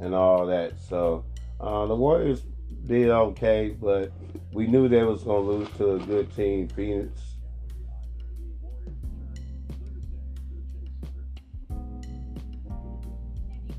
and 0.00 0.14
all 0.14 0.46
that. 0.46 0.72
So 0.88 1.26
uh, 1.60 1.86
the 1.86 1.96
Warriors 1.96 2.42
did 2.86 3.10
okay, 3.10 3.76
but 3.80 4.12
we 4.52 4.66
knew 4.66 4.88
they 4.88 5.02
was 5.02 5.22
gonna 5.22 5.40
lose 5.40 5.68
to 5.78 5.94
a 5.94 5.98
good 5.98 6.34
team, 6.34 6.68
Phoenix. 6.68 7.20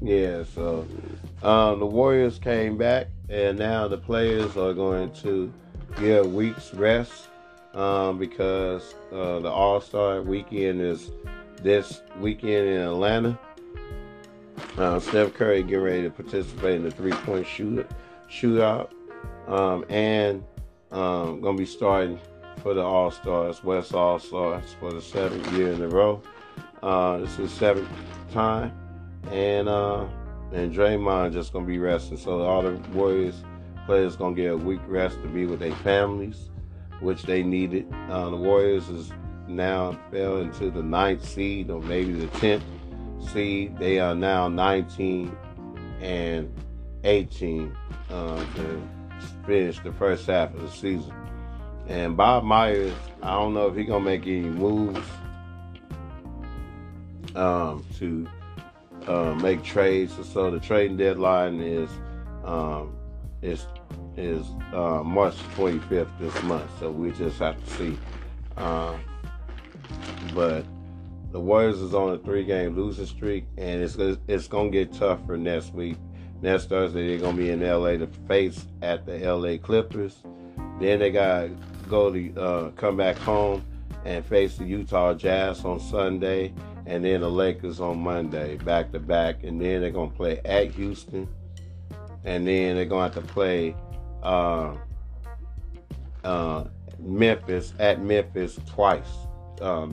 Yeah, 0.02 0.44
so 0.44 0.86
um, 1.42 1.80
the 1.80 1.86
Warriors 1.86 2.38
came 2.38 2.78
back, 2.78 3.08
and 3.28 3.58
now 3.58 3.88
the 3.88 3.98
players 3.98 4.56
are 4.56 4.74
going 4.74 5.12
to 5.24 5.52
get 6.00 6.26
a 6.26 6.28
week's 6.28 6.74
rest 6.76 7.30
um, 7.74 8.20
because 8.20 8.94
uh, 9.12 9.40
the 9.40 9.50
All 9.50 9.82
Star 9.82 10.22
weekend 10.22 10.82
is 10.82 11.10
this 11.62 12.02
weekend 12.20 12.68
in 12.68 12.82
Atlanta. 12.82 13.40
Uh, 14.78 15.00
Steph 15.00 15.34
Curry 15.34 15.64
getting 15.64 15.84
ready 15.84 16.02
to 16.04 16.10
participate 16.10 16.76
in 16.76 16.84
the 16.84 16.92
three 16.92 17.14
point 17.14 17.48
shoot 17.48 17.90
shootout, 18.30 18.92
um, 19.48 19.86
and 19.88 20.44
um, 20.92 21.40
gonna 21.40 21.58
be 21.58 21.66
starting 21.66 22.20
for 22.62 22.74
the 22.74 22.82
All 22.82 23.10
Stars, 23.10 23.64
West 23.64 23.94
All 23.94 24.20
Stars, 24.20 24.76
for 24.80 24.92
the 24.92 25.02
seventh 25.02 25.50
year 25.54 25.72
in 25.72 25.82
a 25.82 25.88
row. 25.88 26.22
Uh, 26.84 27.20
this 27.20 27.40
is 27.40 27.52
seventh 27.52 27.88
time, 28.34 28.74
and 29.32 29.70
uh, 29.70 30.06
and 30.52 30.74
Draymond 30.74 31.32
just 31.32 31.54
gonna 31.54 31.66
be 31.66 31.80
resting. 31.80 32.18
So 32.18 32.42
all 32.42 32.62
the 32.62 32.74
Warriors 32.92 33.44
players 33.86 34.18
gonna 34.18 34.36
get 34.36 34.52
a 34.52 34.58
week 34.58 34.82
rest 34.88 35.22
to 35.22 35.28
be 35.30 35.46
with 35.46 35.60
their 35.60 35.76
families, 35.76 36.50
which 37.00 37.24
they 37.24 37.44
needed. 37.44 37.88
Uh, 38.10 38.30
the 38.30 38.36
Warriors 38.36 38.90
is 38.90 39.12
now 39.48 39.98
fell 40.12 40.38
into 40.38 40.70
the 40.72 40.82
ninth 40.82 41.24
seed 41.24 41.70
or 41.70 41.82
maybe 41.82 42.12
the 42.12 42.28
tenth 42.40 42.64
seed. 43.20 43.78
They 43.78 44.00
are 44.00 44.16
now 44.16 44.48
19 44.48 45.36
and 46.02 46.54
18 47.04 47.76
uh, 48.10 48.46
to 48.56 48.90
finish 49.46 49.80
the 49.80 49.94
first 49.94 50.28
half 50.28 50.54
of 50.54 50.62
the 50.62 50.72
season. 50.72 51.14
And 51.88 52.18
Bob 52.18 52.44
Myers, 52.44 52.94
I 53.22 53.32
don't 53.32 53.54
know 53.54 53.68
if 53.68 53.76
he's 53.76 53.88
gonna 53.88 54.04
make 54.04 54.24
any 54.24 54.42
moves 54.42 55.06
um, 57.36 57.86
to 58.00 58.28
uh, 59.08 59.36
make 59.36 59.64
trades. 59.64 60.14
So 60.34 60.50
the 60.50 60.60
trading 60.60 60.98
deadline 60.98 61.60
is 61.62 61.90
um, 62.44 62.96
is 63.42 63.66
is 64.18 64.46
uh, 64.74 65.04
March 65.04 65.36
25th 65.56 66.10
this 66.20 66.44
month. 66.44 66.70
So 66.80 66.90
we 66.90 67.12
just 67.12 67.38
have 67.40 67.64
to 67.64 67.72
see. 67.72 67.98
Uh, 68.58 68.98
but 70.34 70.66
the 71.36 71.42
Warriors 71.42 71.82
is 71.82 71.94
on 71.94 72.14
a 72.14 72.18
three-game 72.18 72.78
losing 72.78 73.06
streak, 73.06 73.44
and 73.58 73.84
it's 73.84 73.98
it's 74.30 74.48
gonna 74.48 74.70
get 74.70 74.94
tougher 74.94 75.36
next 75.36 75.74
week. 75.74 75.98
Next 76.42 76.70
Thursday 76.70 77.10
they're 77.10 77.18
gonna 77.18 77.36
be 77.36 77.50
in 77.50 77.60
LA 77.60 77.98
to 77.98 78.08
face 78.26 78.66
at 78.82 79.06
the 79.06 79.18
LA 79.18 79.58
Clippers. 79.58 80.16
Then 80.80 81.00
they 81.00 81.12
gotta 81.12 81.52
go 81.90 82.10
to 82.10 82.42
uh, 82.42 82.72
come 82.78 82.96
back 82.96 83.18
home 83.18 83.66
and 84.06 84.26
face 84.26 84.56
the 84.56 84.64
Utah 84.64 85.14
Jazz 85.14 85.66
on 85.66 85.82
Sunday, 85.82 86.54
and 86.86 87.04
then 87.04 87.20
the 87.20 87.30
Lakers 87.30 87.82
on 87.82 88.00
Monday, 88.00 88.56
back 88.56 88.94
to 88.94 89.00
back, 89.02 89.44
and 89.44 89.60
then 89.60 89.82
they're 89.82 89.92
gonna 89.92 90.10
play 90.12 90.40
at 90.46 90.72
Houston, 90.72 91.28
and 92.24 92.48
then 92.48 92.78
they're 92.78 92.86
gonna 92.86 93.14
have 93.14 93.14
to 93.14 93.34
play 93.34 93.76
uh, 94.24 94.74
uh, 96.24 96.64
Memphis 96.98 97.74
at 97.78 98.02
Memphis 98.02 98.58
twice, 98.66 99.12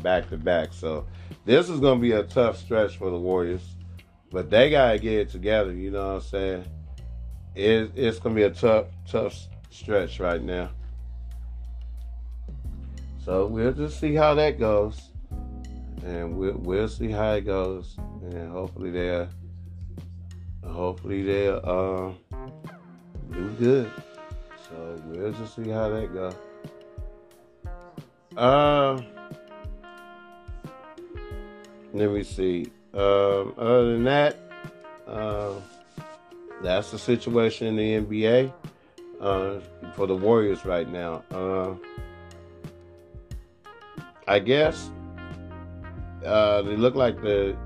back 0.02 0.30
to 0.30 0.36
back. 0.36 0.72
So 0.72 1.04
this 1.44 1.68
is 1.68 1.80
gonna 1.80 2.00
be 2.00 2.12
a 2.12 2.22
tough 2.22 2.58
stretch 2.58 2.96
for 2.96 3.10
the 3.10 3.18
Warriors, 3.18 3.62
but 4.30 4.50
they 4.50 4.70
gotta 4.70 4.98
get 4.98 5.12
it 5.14 5.30
together. 5.30 5.72
You 5.72 5.90
know 5.90 6.14
what 6.14 6.14
I'm 6.14 6.20
saying? 6.22 6.64
It, 7.54 7.92
it's 7.94 8.18
gonna 8.18 8.34
be 8.34 8.44
a 8.44 8.50
tough, 8.50 8.86
tough 9.06 9.36
stretch 9.70 10.20
right 10.20 10.42
now. 10.42 10.70
So 13.24 13.46
we'll 13.46 13.72
just 13.72 14.00
see 14.00 14.14
how 14.14 14.34
that 14.34 14.58
goes, 14.58 15.10
and 16.04 16.36
we'll 16.36 16.58
we'll 16.58 16.88
see 16.88 17.10
how 17.10 17.34
it 17.34 17.42
goes, 17.42 17.96
and 18.22 18.50
hopefully 18.50 18.90
they'll 18.90 19.28
hopefully 20.64 21.22
they'll 21.22 21.60
uh, 21.62 22.36
do 23.32 23.48
good. 23.58 23.90
So 24.68 25.00
we'll 25.06 25.32
just 25.32 25.54
see 25.54 25.68
how 25.70 25.88
that 25.90 26.12
goes. 26.12 26.34
Uh, 28.36 29.00
let 31.92 32.10
me 32.10 32.22
see. 32.22 32.70
Um, 32.94 33.54
other 33.56 33.92
than 33.92 34.04
that, 34.04 34.36
uh, 35.06 35.54
that's 36.62 36.90
the 36.90 36.98
situation 36.98 37.66
in 37.66 37.76
the 37.76 38.00
NBA 38.00 38.52
uh, 39.20 39.60
for 39.94 40.06
the 40.06 40.16
Warriors 40.16 40.64
right 40.64 40.88
now. 40.88 41.22
Uh, 41.30 41.74
I 44.26 44.38
guess 44.38 44.90
uh, 46.24 46.62
they 46.62 46.76
look 46.76 46.94
like 46.94 47.20
the 47.20 47.56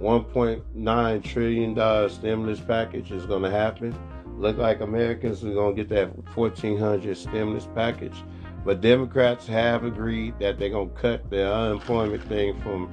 1.9 0.00 1.24
trillion 1.24 1.74
dollar 1.74 2.08
stimulus 2.08 2.60
package 2.60 3.12
is 3.12 3.26
going 3.26 3.42
to 3.42 3.50
happen. 3.50 3.96
Look 4.36 4.58
like 4.58 4.80
Americans 4.80 5.44
are 5.44 5.52
going 5.52 5.76
to 5.76 5.82
get 5.82 5.88
that 5.90 6.36
1400 6.36 7.16
stimulus 7.16 7.68
package. 7.74 8.16
But 8.64 8.80
Democrats 8.80 9.46
have 9.46 9.84
agreed 9.84 10.38
that 10.40 10.58
they're 10.58 10.70
going 10.70 10.90
to 10.90 10.94
cut 10.94 11.30
the 11.30 11.50
unemployment 11.50 12.22
thing 12.24 12.60
from 12.60 12.92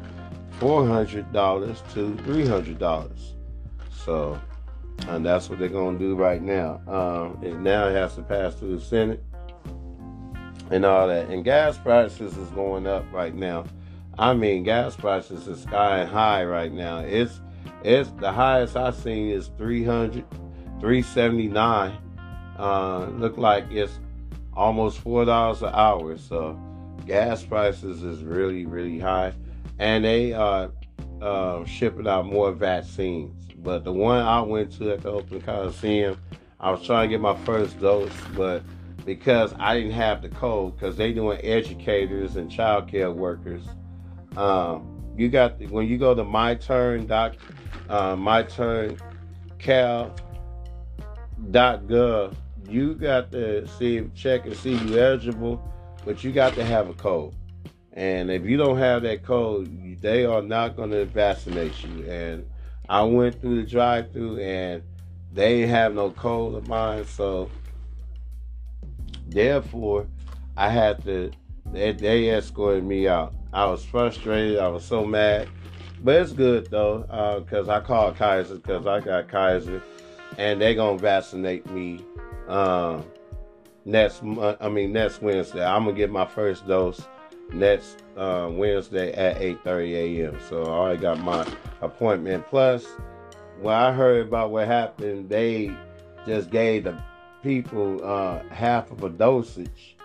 $400 0.60 1.94
to 1.94 2.14
$300. 2.24 3.34
So, 3.92 4.40
and 5.08 5.26
that's 5.26 5.50
what 5.50 5.60
they're 5.60 5.70
going 5.70 5.98
to 5.98 6.04
do 6.04 6.16
right 6.16 6.42
now. 6.42 6.82
Um, 6.88 7.44
it 7.44 7.58
now 7.60 7.90
has 7.90 8.16
to 8.16 8.22
pass 8.22 8.56
through 8.56 8.78
the 8.78 8.82
Senate 8.82 9.24
and 10.72 10.86
all 10.86 11.08
that. 11.08 11.30
And 11.30 11.44
gas 11.44 11.78
prices 11.78 12.36
is 12.38 12.50
going 12.50 12.88
up 12.88 13.06
right 13.12 13.34
now. 13.34 13.66
I 14.18 14.34
mean, 14.34 14.64
gas 14.64 14.96
prices 14.96 15.48
is 15.48 15.64
sky 15.64 16.06
high 16.06 16.46
right 16.46 16.72
now. 16.72 17.00
It's 17.00 17.42
it's 17.84 18.10
the 18.12 18.32
highest 18.32 18.78
I've 18.78 18.96
seen 18.96 19.30
is 19.30 19.50
300, 19.58 20.24
379. 20.80 21.98
Uh, 22.58 23.06
look 23.18 23.38
like 23.38 23.66
it's 23.72 24.00
almost 24.54 25.00
four 25.00 25.26
dollars 25.26 25.62
an 25.64 25.72
hour. 25.74 26.18
So 26.18 26.60
gas 27.06 27.44
prices 27.44 28.04
is 28.04 28.24
really 28.24 28.66
really 28.66 29.00
high, 29.00 29.34
and 29.84 30.06
they 30.06 30.32
are 30.32 30.72
uh, 31.22 31.66
shipping 31.66 32.08
out 32.08 32.25
more 32.25 32.54
vaccines. 32.54 33.36
But 33.58 33.84
the 33.84 33.92
one 33.92 34.22
I 34.22 34.40
went 34.40 34.72
to 34.78 34.94
at 34.94 35.02
the 35.02 35.12
Oakland 35.12 35.44
Coliseum, 35.44 36.18
I 36.58 36.72
was 36.72 36.86
trying 36.86 37.10
to 37.10 37.13
get 37.13 37.20
my 37.20 37.36
first 37.44 37.82
dose, 37.82 38.13
but 38.34 38.63
because 39.04 39.54
I 39.60 39.75
didn't 39.75 39.92
have 39.92 40.22
the 40.22 40.30
code, 40.30 40.78
because 40.78 40.96
they 40.96 41.12
doing 41.12 41.38
educators 41.44 42.38
and 42.38 42.50
child 42.50 42.88
care 42.88 43.12
workers. 43.12 43.63
Um, 44.38 45.04
you 45.18 45.28
got 45.28 45.60
the, 45.60 45.68
when 45.68 45.86
you 45.90 45.98
go 45.98 46.16
to 46.16 46.24
my 46.24 46.56
turn 46.56 47.06
doc, 47.06 47.36
uh, 47.90 48.16
my 48.16 48.44
turn 48.44 48.98
cal 49.60 50.16
dot 51.52 51.88
gov, 51.88 52.34
you 52.70 52.96
got 52.96 53.34
to 53.34 53.68
see 53.68 54.10
check 54.16 54.46
and 54.46 54.56
see 54.56 54.78
you 54.78 54.98
eligible, 54.98 55.62
but 56.06 56.24
you 56.24 56.32
got 56.32 56.54
to 56.54 56.63
have 56.63 56.90
a 56.90 56.94
code. 56.94 57.36
And 57.94 58.32
if 58.32 58.44
you 58.46 58.58
don't 58.58 58.78
have 58.78 59.04
that 59.04 59.24
code, 59.24 60.02
they 60.02 60.26
are 60.26 60.42
not 60.42 60.76
going 60.76 60.92
to 60.92 61.06
vaccinate 61.06 61.84
you. 61.84 62.10
And 62.10 62.46
I 62.90 63.04
went 63.04 63.40
through 63.40 63.62
the 63.62 63.70
drive-through, 63.70 64.40
and 64.40 64.84
they 65.32 65.68
have 65.68 65.94
no 65.94 66.12
code 66.12 66.56
of 66.56 66.68
mine, 66.68 67.06
so 67.06 67.50
Therefore, 69.34 70.08
I 70.56 70.70
had 70.70 71.04
to, 71.06 71.32
they, 71.72 71.92
they 71.92 72.30
escorted 72.30 72.84
me 72.84 73.08
out. 73.08 73.34
I 73.52 73.66
was 73.66 73.84
frustrated. 73.84 74.60
I 74.60 74.68
was 74.68 74.86
so 74.86 75.06
mad. 75.06 75.50
But 76.04 76.22
it's 76.22 76.34
good 76.34 76.70
though, 76.70 77.00
because 77.40 77.70
uh, 77.70 77.74
I 77.74 77.80
called 77.80 78.18
Kaiser 78.18 78.56
because 78.56 78.86
I 78.86 79.00
got 79.00 79.30
Kaiser, 79.30 79.82
and 80.38 80.62
they're 80.62 80.76
gonna 80.76 80.98
vaccinate 80.98 81.70
me 81.72 82.04
uh, 82.48 83.02
next 83.86 84.22
month. 84.22 84.58
I 84.60 84.68
mean 84.68 84.92
next 84.92 85.22
Wednesday. 85.22 85.66
I'm 85.66 85.86
gonna 85.86 85.96
get 85.96 86.12
my 86.12 86.26
first 86.26 86.68
dose 86.68 87.08
next 87.54 88.04
uh, 88.18 88.50
Wednesday 88.52 89.14
at 89.14 89.38
8:30 89.38 89.94
a.m. 89.94 90.39
So 90.50 90.63
I 90.63 90.70
already 90.70 91.02
got 91.02 91.20
my 91.20 91.46
appointment. 91.82 92.46
Plus, 92.48 92.86
when 93.62 93.76
I 93.76 93.92
heard 93.92 94.28
about 94.28 94.52
what 94.52 94.68
happened, 94.68 95.30
they 95.30 95.76
just 96.26 96.50
gave 96.50 96.86
the 96.86 97.02
people 97.42 98.04
uh, 98.04 98.39
half 98.50 98.92
of 98.92 99.04
a 99.04 99.10
dosage 99.10 99.96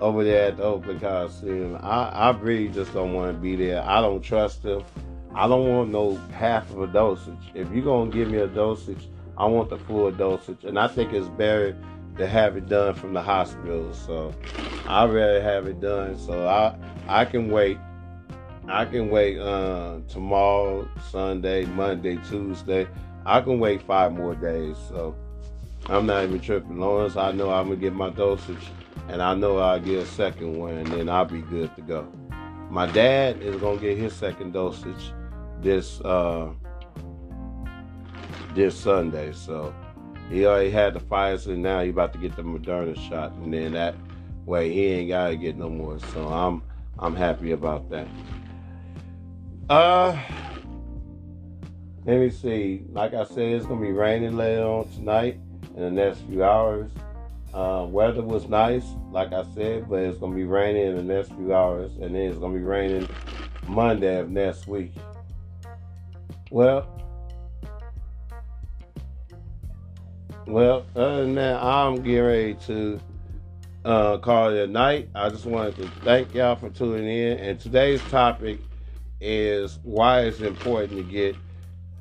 over 0.00 0.24
there 0.24 0.48
at 0.48 0.56
the 0.56 0.64
Oakland 0.64 1.00
Coliseum. 1.00 1.78
I, 1.80 2.08
I 2.08 2.30
really 2.30 2.68
just 2.68 2.92
don't 2.92 3.12
want 3.12 3.32
to 3.32 3.38
be 3.38 3.56
there. 3.56 3.82
I 3.82 4.00
don't 4.00 4.20
trust 4.20 4.62
them. 4.62 4.84
I 5.34 5.48
don't 5.48 5.68
want 5.68 5.90
no 5.90 6.14
half 6.32 6.70
of 6.70 6.82
a 6.82 6.86
dosage. 6.86 7.34
If 7.54 7.70
you're 7.72 7.84
gonna 7.84 8.10
give 8.10 8.30
me 8.30 8.38
a 8.38 8.46
dosage, 8.46 9.08
I 9.36 9.46
want 9.46 9.70
the 9.70 9.78
full 9.78 10.10
dosage. 10.12 10.64
And 10.64 10.78
I 10.78 10.86
think 10.86 11.12
it's 11.12 11.26
better 11.28 11.76
to 12.16 12.26
have 12.26 12.56
it 12.56 12.68
done 12.68 12.94
from 12.94 13.12
the 13.12 13.22
hospital. 13.22 13.92
So 13.92 14.34
I'd 14.86 15.10
rather 15.10 15.42
have 15.42 15.66
it 15.66 15.80
done. 15.80 16.18
So 16.18 16.46
I 16.46 16.76
I 17.08 17.24
can 17.24 17.50
wait. 17.50 17.78
I 18.66 18.86
can 18.86 19.10
wait 19.10 19.38
uh, 19.38 19.98
tomorrow, 20.08 20.88
Sunday, 21.10 21.66
Monday, 21.66 22.16
Tuesday. 22.28 22.88
I 23.26 23.40
can 23.40 23.58
wait 23.58 23.82
five 23.82 24.12
more 24.12 24.34
days. 24.34 24.76
So 24.88 25.14
I'm 25.86 26.06
not 26.06 26.24
even 26.24 26.40
tripping. 26.40 26.82
As 26.82 27.16
I 27.16 27.32
know 27.32 27.50
I'm 27.50 27.68
gonna 27.68 27.76
get 27.76 27.92
my 27.92 28.10
dosage, 28.10 28.70
and 29.08 29.20
I 29.20 29.34
know 29.34 29.58
I'll 29.58 29.80
get 29.80 30.02
a 30.02 30.06
second 30.06 30.58
one, 30.58 30.74
and 30.74 30.86
then 30.86 31.08
I'll 31.08 31.26
be 31.26 31.42
good 31.42 31.74
to 31.76 31.82
go. 31.82 32.10
My 32.70 32.86
dad 32.86 33.42
is 33.42 33.56
gonna 33.60 33.78
get 33.78 33.98
his 33.98 34.14
second 34.14 34.52
dosage 34.52 35.12
this 35.60 36.00
uh, 36.00 36.50
this 38.54 38.74
Sunday, 38.76 39.32
so 39.32 39.74
he 40.30 40.46
already 40.46 40.70
had 40.70 40.94
the 40.94 41.00
Pfizer. 41.00 41.56
Now 41.56 41.82
he 41.82 41.90
about 41.90 42.12
to 42.14 42.18
get 42.18 42.36
the 42.36 42.42
Moderna 42.42 42.96
shot, 43.08 43.32
and 43.32 43.52
then 43.52 43.72
that 43.72 43.94
way 44.46 44.72
he 44.72 44.86
ain't 44.86 45.08
gotta 45.08 45.36
get 45.36 45.56
no 45.56 45.68
more. 45.68 45.98
So 45.98 46.26
I'm 46.26 46.62
I'm 46.98 47.14
happy 47.14 47.52
about 47.52 47.90
that. 47.90 48.08
Uh, 49.68 50.18
let 52.04 52.18
me 52.18 52.30
see. 52.30 52.84
Like 52.90 53.14
I 53.14 53.24
said, 53.24 53.38
it's 53.38 53.66
gonna 53.66 53.80
be 53.80 53.92
raining 53.92 54.36
later 54.36 54.64
on 54.64 54.88
tonight 54.88 55.40
in 55.74 55.82
the 55.82 55.90
next 55.90 56.20
few 56.20 56.44
hours. 56.44 56.90
Uh, 57.52 57.86
weather 57.88 58.22
was 58.22 58.48
nice, 58.48 58.84
like 59.12 59.32
I 59.32 59.44
said, 59.54 59.88
but 59.88 60.00
it's 60.00 60.18
gonna 60.18 60.34
be 60.34 60.44
raining 60.44 60.88
in 60.88 60.96
the 60.96 61.02
next 61.02 61.28
few 61.32 61.54
hours, 61.54 61.92
and 62.00 62.14
then 62.14 62.22
it's 62.22 62.38
gonna 62.38 62.54
be 62.54 62.64
raining 62.64 63.08
Monday 63.66 64.18
of 64.18 64.28
next 64.28 64.66
week. 64.66 64.92
Well, 66.50 67.03
well, 70.46 70.86
other 70.94 71.22
than 71.22 71.34
that, 71.36 71.62
I'm 71.62 72.02
getting 72.02 72.24
ready 72.24 72.54
to 72.66 73.00
uh, 73.84 74.18
call 74.18 74.50
it 74.50 74.68
a 74.68 74.70
night. 74.70 75.08
I 75.14 75.28
just 75.28 75.46
wanted 75.46 75.76
to 75.76 75.88
thank 76.02 76.34
y'all 76.34 76.56
for 76.56 76.70
tuning 76.70 77.08
in, 77.08 77.38
and 77.38 77.60
today's 77.60 78.02
topic 78.10 78.60
is 79.20 79.78
why 79.82 80.22
it's 80.22 80.40
important 80.40 80.92
to 80.92 81.02
get 81.02 81.36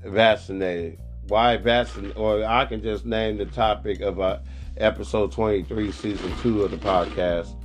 vaccinated 0.04 1.00
why 1.28 1.58
vaccinate, 1.58 2.18
or 2.18 2.44
I 2.44 2.66
can 2.66 2.82
just 2.82 3.06
name 3.06 3.38
the 3.38 3.46
topic 3.46 4.02
of 4.02 4.20
uh, 4.20 4.40
episode 4.78 5.32
23, 5.32 5.92
season 5.92 6.34
two 6.42 6.64
of 6.64 6.72
the 6.72 6.78
podcast. 6.78 7.56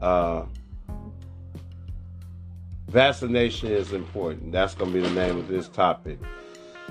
Uh, 0.00 0.44
vaccination 2.88 3.70
is 3.70 3.92
important. 3.92 4.52
That's 4.52 4.74
going 4.74 4.92
to 4.92 5.00
be 5.00 5.06
the 5.06 5.14
name 5.14 5.38
of 5.38 5.48
this 5.48 5.68
topic. 5.68 6.18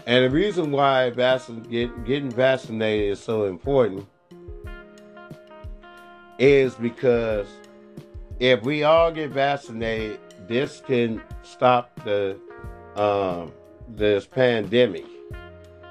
And 0.05 0.25
the 0.25 0.29
reason 0.29 0.71
why 0.71 1.09
get, 1.09 2.05
getting 2.05 2.29
vaccinated 2.29 3.11
is 3.11 3.19
so 3.19 3.45
important 3.45 4.07
is 6.37 6.75
because 6.75 7.47
if 8.39 8.61
we 8.63 8.83
all 8.83 9.11
get 9.11 9.31
vaccinated, 9.31 10.19
this 10.47 10.81
can 10.85 11.21
stop 11.43 11.99
the 12.03 12.37
um, 12.95 13.51
this 13.87 14.25
pandemic. 14.25 15.05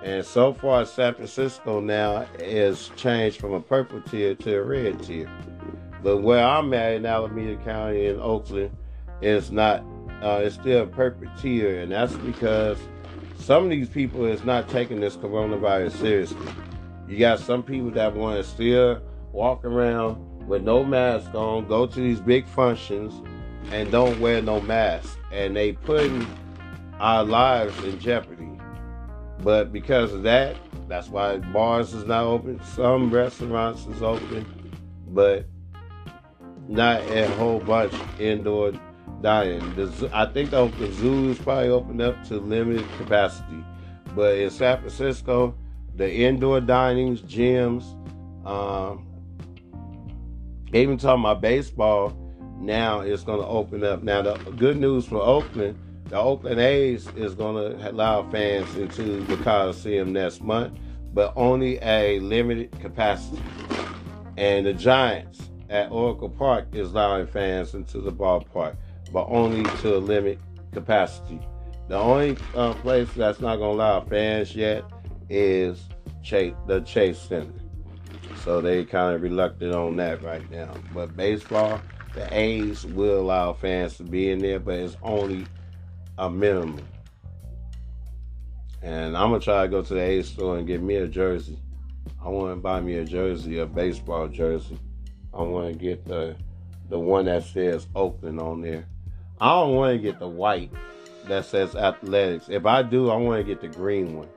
And 0.03 0.25
so 0.25 0.53
far, 0.53 0.85
San 0.85 1.15
Francisco 1.15 1.81
now 1.81 2.27
is 2.39 2.91
changed 2.97 3.41
from 3.41 3.55
a 3.55 3.61
purple 3.61 4.03
tier 4.03 4.35
to 4.35 4.59
a 4.59 4.63
red 4.63 5.03
tier. 5.03 5.31
But 6.03 6.19
where 6.19 6.45
I'm 6.45 6.75
at 6.75 6.93
in 6.95 7.07
Alameda 7.07 7.57
County 7.65 8.07
in 8.07 8.21
Oakland, 8.21 8.77
it's 9.21 9.51
not. 9.51 9.83
Uh, 10.23 10.41
it's 10.43 10.55
still 10.55 10.85
a 10.85 10.87
purple 10.87 11.29
tier, 11.41 11.81
and 11.81 11.93
that's 11.93 12.15
because 12.17 12.79
some 13.45 13.65
of 13.65 13.71
these 13.71 13.91
people 13.91 14.25
is 14.25 14.43
not 14.43 14.71
taking 14.71 15.01
this 15.01 15.19
coronavirus 15.19 15.93
seriously. 15.93 16.47
You 17.07 17.19
got 17.19 17.39
some 17.39 17.63
people 17.63 17.91
that 17.91 18.17
want 18.17 18.43
to 18.43 18.51
still 18.51 19.03
walk 19.33 19.67
around 19.67 20.49
with 20.49 20.63
no 20.63 20.83
mask 20.83 21.35
on, 21.35 21.69
go 21.69 21.85
to 21.87 22.01
these 22.01 22.21
big 22.21 22.47
functions, 22.47 23.13
and 23.71 23.91
don't 23.93 24.19
wear 24.19 24.41
no 24.41 24.63
mask, 24.63 25.19
and 25.31 25.55
they 25.55 25.73
putting 25.73 26.27
our 26.99 27.23
lives 27.23 27.77
in 27.85 28.01
jeopardy. 28.01 28.49
But 29.43 29.75
because 29.75 30.15
of 30.15 30.23
that, 30.23 30.57
that's 30.89 31.11
why 31.11 31.37
bars 31.37 31.93
is 31.93 32.07
not 32.07 32.25
open. 32.25 32.65
Some 32.65 33.11
restaurants 33.11 33.85
is 33.85 34.01
open, 34.01 34.47
but 35.09 35.47
not 36.67 37.03
a 37.11 37.29
whole 37.33 37.61
bunch 37.61 37.93
indoor 38.19 38.73
dining. 39.25 39.75
The, 39.75 40.11
I 40.13 40.27
think 40.27 40.51
the, 40.51 40.67
the 40.67 40.93
zoo 40.93 41.31
is 41.31 41.39
probably 41.39 41.71
opened 41.71 42.03
up 42.03 42.23
to 42.29 42.37
limited 42.37 42.87
capacity. 42.99 43.65
But 44.15 44.37
in 44.37 44.51
San 44.51 44.79
Francisco, 44.79 45.57
the 45.97 46.13
indoor 46.13 46.61
dinings, 46.61 47.23
gyms, 47.23 47.85
um, 48.47 49.07
even 50.75 50.99
talking 50.99 51.25
about 51.25 51.41
baseball, 51.41 52.13
now 52.59 53.01
it's 53.01 53.25
going 53.25 53.41
to 53.41 53.47
open 53.47 53.83
up. 53.83 54.03
Now, 54.03 54.21
the 54.21 54.35
good 54.53 54.77
news 54.77 55.07
for 55.07 55.23
Oakland, 55.23 55.79
the 56.11 56.19
Oakland 56.19 56.61
A's 56.61 57.09
is 57.17 57.35
going 57.35 57.57
to 57.57 57.91
allow 57.91 58.29
fans 58.31 58.77
into 58.77 59.25
the 59.25 59.37
Coliseum 59.39 60.13
next 60.13 60.43
month, 60.43 60.79
but 61.15 61.33
only 61.35 61.79
a 61.81 62.21
limited 62.21 62.79
capacity. 62.79 63.43
And 64.37 64.67
the 64.67 64.75
Giants 64.75 65.51
at 65.71 65.91
Oracle 65.91 66.29
Park 66.29 66.67
is 66.73 66.91
allowing 66.91 67.27
fans 67.27 67.75
into 67.75 68.01
the 68.01 68.13
ballpark, 68.13 68.77
but 69.15 69.29
only 69.31 69.63
to 69.79 69.97
a 69.97 69.99
limited 69.99 70.41
capacity. 70.73 71.39
The 71.87 71.97
only 71.97 72.37
uh, 72.57 72.75
place 72.75 73.09
that's 73.15 73.39
not 73.39 73.57
to 73.57 73.65
allow 73.65 74.01
fans 74.01 74.57
yet 74.57 74.83
is 75.31 75.89
Chase, 76.25 76.55
the 76.67 76.81
Chase 76.81 77.21
Center. 77.21 77.53
So 78.43 78.61
they 78.61 78.85
kind 78.85 79.15
of 79.15 79.23
reluctant 79.23 79.73
on 79.73 79.95
that 79.97 80.21
right 80.25 80.51
now. 80.51 80.75
But 80.93 81.17
baseball, 81.17 81.81
the 82.13 82.27
A's 82.37 82.85
will 82.85 83.21
allow 83.21 83.53
fans 83.53 83.97
to 83.99 84.03
be 84.03 84.31
in 84.31 84.41
there, 84.41 84.59
but 84.59 84.81
it's 84.81 84.97
only 85.01 85.47
a 86.19 86.29
minimum. 86.29 86.85
And 88.83 89.17
I'm 89.17 89.31
gonna 89.31 89.39
try 89.39 89.63
to 89.63 89.69
go 89.69 89.81
to 89.81 89.95
the 89.95 90.03
A's 90.03 90.29
store 90.29 90.59
and 90.59 90.67
get 90.67 90.83
me 90.83 90.97
a 90.97 91.07
jersey. 91.07 91.59
I 92.21 92.29
want 92.31 92.51
to 92.51 92.61
buy 92.61 92.81
me 92.81 92.97
a 92.97 93.05
jersey, 93.05 93.59
a 93.61 93.67
baseball 93.67 94.27
jersey. 94.27 94.79
I 95.33 95.43
want 95.43 95.73
to 95.73 95.79
get 95.79 96.05
the 96.05 96.35
the 96.89 96.99
one 96.99 97.27
that 97.27 97.45
says 97.45 97.87
Oakland 97.95 98.41
on 98.41 98.61
there. 98.61 98.89
I 99.45 99.49
don't 99.49 99.75
want 99.75 99.93
to 99.93 99.99
get 99.99 100.19
the 100.19 100.27
white 100.27 100.71
that 101.27 101.45
says 101.45 101.77
athletics. 101.77 102.47
If 102.49 102.65
I 102.65 102.83
do, 102.83 103.11
I 103.11 103.17
want 103.17 103.41
to 103.41 103.45
get 103.45 103.61
the 103.61 103.69
green 103.69 104.17
one. 104.17 104.29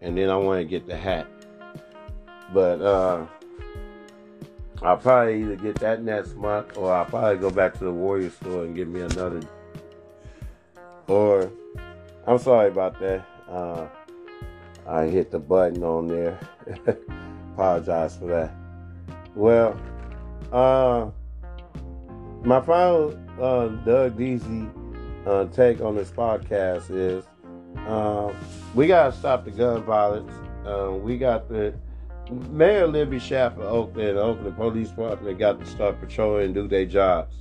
And 0.00 0.16
then 0.16 0.30
I 0.30 0.36
want 0.36 0.60
to 0.60 0.64
get 0.64 0.86
the 0.86 0.96
hat. 0.96 1.26
But 2.54 2.80
uh 2.80 3.26
I'll 4.82 4.98
probably 4.98 5.42
either 5.42 5.56
get 5.56 5.74
that 5.80 6.00
next 6.00 6.36
month 6.36 6.76
or 6.76 6.94
I'll 6.94 7.06
probably 7.06 7.38
go 7.38 7.50
back 7.50 7.76
to 7.78 7.84
the 7.86 7.90
Warrior 7.90 8.30
store 8.30 8.62
and 8.62 8.76
get 8.76 8.86
me 8.86 9.00
another. 9.00 9.40
Or, 11.08 11.50
I'm 12.24 12.38
sorry 12.38 12.68
about 12.68 13.00
that. 13.00 13.26
Uh, 13.48 13.88
I 14.86 15.06
hit 15.06 15.32
the 15.32 15.40
button 15.40 15.82
on 15.82 16.06
there. 16.06 16.38
Apologize 17.54 18.16
for 18.16 18.26
that. 18.26 18.54
Well, 19.34 19.76
uh, 20.52 21.10
my 22.46 22.60
final 22.60 23.10
uh, 23.42 23.66
Doug 23.84 24.16
Deasy 24.16 24.70
uh, 25.26 25.46
take 25.46 25.80
on 25.80 25.96
this 25.96 26.12
podcast 26.12 26.90
is 26.90 27.24
uh, 27.88 28.32
we 28.72 28.86
got 28.86 29.12
to 29.12 29.18
stop 29.18 29.44
the 29.44 29.50
gun 29.50 29.82
violence. 29.82 30.32
Uh, 30.64 30.92
we 30.92 31.18
got 31.18 31.48
the 31.48 31.74
Mayor 32.50 32.86
Libby 32.86 33.18
Schaaf 33.18 33.54
of 33.54 33.60
Oakland, 33.60 34.16
Oakland 34.16 34.56
Police 34.56 34.90
Department 34.90 35.38
got 35.40 35.58
to 35.58 35.66
start 35.66 36.00
patrolling 36.00 36.46
and 36.46 36.54
do 36.54 36.68
their 36.68 36.86
jobs. 36.86 37.34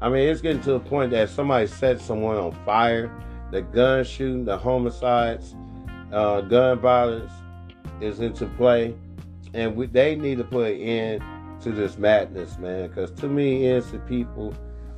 I 0.00 0.08
mean, 0.08 0.26
it's 0.26 0.40
getting 0.40 0.62
to 0.62 0.74
a 0.74 0.80
point 0.80 1.10
that 1.10 1.28
somebody 1.28 1.66
set 1.66 2.00
someone 2.00 2.36
on 2.36 2.52
fire. 2.64 3.12
The 3.52 3.60
gun 3.60 4.04
shooting, 4.04 4.46
the 4.46 4.56
homicides, 4.56 5.54
uh, 6.12 6.40
gun 6.40 6.78
violence 6.80 7.32
is 8.00 8.20
into 8.20 8.46
play, 8.46 8.94
and 9.52 9.76
we, 9.76 9.86
they 9.86 10.16
need 10.16 10.38
to 10.38 10.44
put 10.44 10.72
an 10.72 10.80
end 10.80 11.22
to 11.62 11.72
this 11.72 11.98
madness, 11.98 12.58
man. 12.58 12.88
Because 12.88 13.10
too 13.10 13.28
many 13.28 13.66
innocent 13.66 14.06
people 14.06 14.54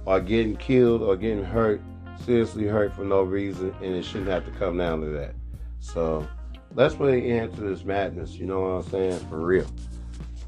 are 0.06 0.20
getting 0.20 0.56
killed 0.56 1.02
or 1.02 1.16
getting 1.16 1.44
hurt, 1.44 1.80
seriously 2.24 2.66
hurt 2.66 2.94
for 2.94 3.04
no 3.04 3.22
reason, 3.22 3.74
and 3.82 3.94
it 3.94 4.04
shouldn't 4.04 4.30
have 4.30 4.44
to 4.44 4.50
come 4.52 4.78
down 4.78 5.00
to 5.00 5.08
that. 5.08 5.34
So 5.80 6.26
let's 6.74 6.94
put 6.94 7.14
an 7.14 7.22
end 7.22 7.54
to 7.56 7.60
this 7.60 7.84
madness. 7.84 8.34
You 8.34 8.46
know 8.46 8.60
what 8.60 8.68
I'm 8.68 8.90
saying? 8.90 9.18
For 9.28 9.38
real. 9.38 9.66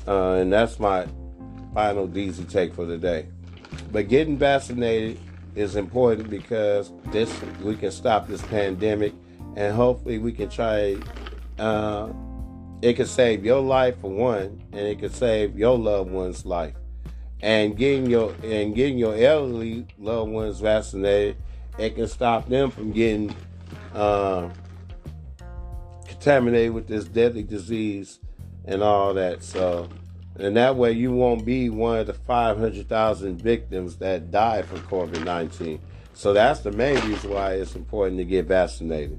Uh, 0.08 0.34
and 0.34 0.52
that's 0.52 0.78
my 0.80 1.06
final 1.74 2.06
Deasy 2.06 2.44
take 2.44 2.74
for 2.74 2.84
the 2.84 2.98
day. 2.98 3.28
But 3.92 4.08
getting 4.08 4.36
vaccinated 4.36 5.18
is 5.54 5.76
important 5.76 6.30
because 6.30 6.92
this 7.10 7.32
we 7.62 7.76
can 7.76 7.90
stop 7.90 8.28
this 8.28 8.42
pandemic, 8.42 9.12
and 9.56 9.74
hopefully 9.74 10.18
we 10.18 10.32
can 10.32 10.48
try. 10.48 10.96
Uh, 11.58 12.08
it 12.82 12.94
can 12.94 13.06
save 13.06 13.44
your 13.44 13.60
life 13.60 14.00
for 14.00 14.10
one, 14.10 14.62
and 14.72 14.80
it 14.80 14.98
can 14.98 15.10
save 15.10 15.58
your 15.58 15.78
loved 15.78 16.10
one's 16.10 16.46
life. 16.46 16.74
And 17.42 17.76
getting 17.76 18.06
your 18.06 18.34
and 18.42 18.74
getting 18.74 18.98
your 18.98 19.14
elderly 19.14 19.86
loved 19.98 20.30
ones 20.30 20.60
vaccinated, 20.60 21.36
it 21.78 21.94
can 21.94 22.08
stop 22.08 22.48
them 22.48 22.70
from 22.70 22.92
getting 22.92 23.34
uh, 23.94 24.50
contaminated 26.06 26.72
with 26.72 26.86
this 26.86 27.04
deadly 27.04 27.42
disease 27.42 28.20
and 28.66 28.82
all 28.82 29.14
that. 29.14 29.42
So, 29.42 29.88
and 30.38 30.56
that 30.56 30.76
way 30.76 30.92
you 30.92 31.12
won't 31.12 31.44
be 31.44 31.70
one 31.70 31.98
of 31.98 32.06
the 32.06 32.14
500,000 32.14 33.40
victims 33.40 33.96
that 33.96 34.30
die 34.30 34.62
from 34.62 34.80
COVID 34.80 35.24
19. 35.24 35.80
So 36.12 36.34
that's 36.34 36.60
the 36.60 36.72
main 36.72 37.00
reason 37.08 37.30
why 37.30 37.54
it's 37.54 37.74
important 37.74 38.18
to 38.18 38.24
get 38.24 38.46
vaccinated. 38.46 39.18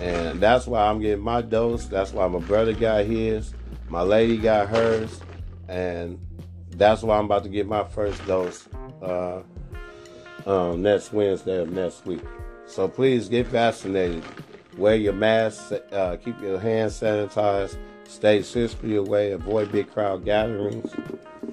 And 0.00 0.40
that's 0.40 0.66
why 0.66 0.86
I'm 0.86 1.00
getting 1.00 1.22
my 1.22 1.42
dose. 1.42 1.86
That's 1.86 2.12
why 2.12 2.26
my 2.28 2.38
brother 2.40 2.72
got 2.72 3.04
his. 3.04 3.54
My 3.88 4.02
lady 4.02 4.36
got 4.36 4.68
hers. 4.68 5.20
And 5.68 6.18
that's 6.70 7.02
why 7.02 7.18
I'm 7.18 7.26
about 7.26 7.42
to 7.44 7.48
get 7.48 7.66
my 7.66 7.84
first 7.84 8.24
dose 8.26 8.68
uh, 9.02 9.42
um, 10.46 10.82
next 10.82 11.12
Wednesday 11.12 11.60
of 11.60 11.70
next 11.70 12.06
week. 12.06 12.22
So 12.66 12.88
please 12.88 13.28
get 13.28 13.46
vaccinated. 13.46 14.24
Wear 14.76 14.94
your 14.94 15.12
mask, 15.12 15.72
uh, 15.92 16.16
keep 16.16 16.40
your 16.40 16.58
hands 16.58 17.00
sanitized, 17.00 17.76
stay 18.04 18.42
six 18.42 18.72
feet 18.72 18.96
away, 18.96 19.32
avoid 19.32 19.72
big 19.72 19.90
crowd 19.90 20.24
gatherings, 20.24 20.94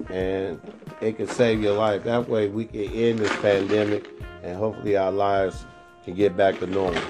and 0.08 0.60
it 1.00 1.16
can 1.16 1.26
save 1.26 1.60
your 1.60 1.74
life. 1.74 2.04
That 2.04 2.28
way, 2.28 2.48
we 2.48 2.64
can 2.64 2.84
end 2.84 3.18
this 3.18 3.36
pandemic, 3.40 4.08
and 4.42 4.56
hopefully, 4.56 4.96
our 4.96 5.12
lives 5.12 5.66
can 6.04 6.14
get 6.14 6.36
back 6.36 6.60
to 6.60 6.66
normal. 6.66 7.02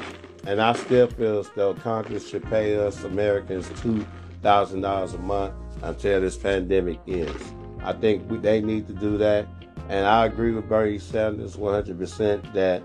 And 0.46 0.60
I 0.60 0.72
still 0.72 1.08
feel 1.08 1.40
as 1.40 1.50
though 1.54 1.74
Congress 1.74 2.28
should 2.28 2.44
pay 2.44 2.76
us 2.76 3.04
Americans 3.04 3.68
two 3.80 4.06
thousand 4.42 4.82
dollars 4.82 5.14
a 5.14 5.18
month 5.18 5.54
until 5.82 6.20
this 6.20 6.36
pandemic 6.36 6.98
ends. 7.06 7.52
I 7.82 7.92
think 7.92 8.30
we, 8.30 8.38
they 8.38 8.60
need 8.60 8.86
to 8.88 8.92
do 8.92 9.18
that, 9.18 9.46
and 9.88 10.06
I 10.06 10.26
agree 10.26 10.52
with 10.52 10.68
Bernie 10.68 10.98
Sanders 10.98 11.56
100% 11.56 12.52
that 12.52 12.82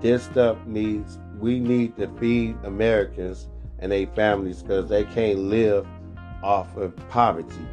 this 0.00 0.24
stuff 0.24 0.58
needs 0.66 1.18
we 1.38 1.58
need 1.58 1.96
to 1.96 2.08
feed 2.18 2.56
Americans 2.62 3.48
and 3.80 3.90
their 3.90 4.06
families 4.08 4.62
because 4.62 4.88
they 4.88 5.04
can't 5.04 5.40
live 5.40 5.86
off 6.42 6.76
of 6.76 6.94
poverty 7.08 7.66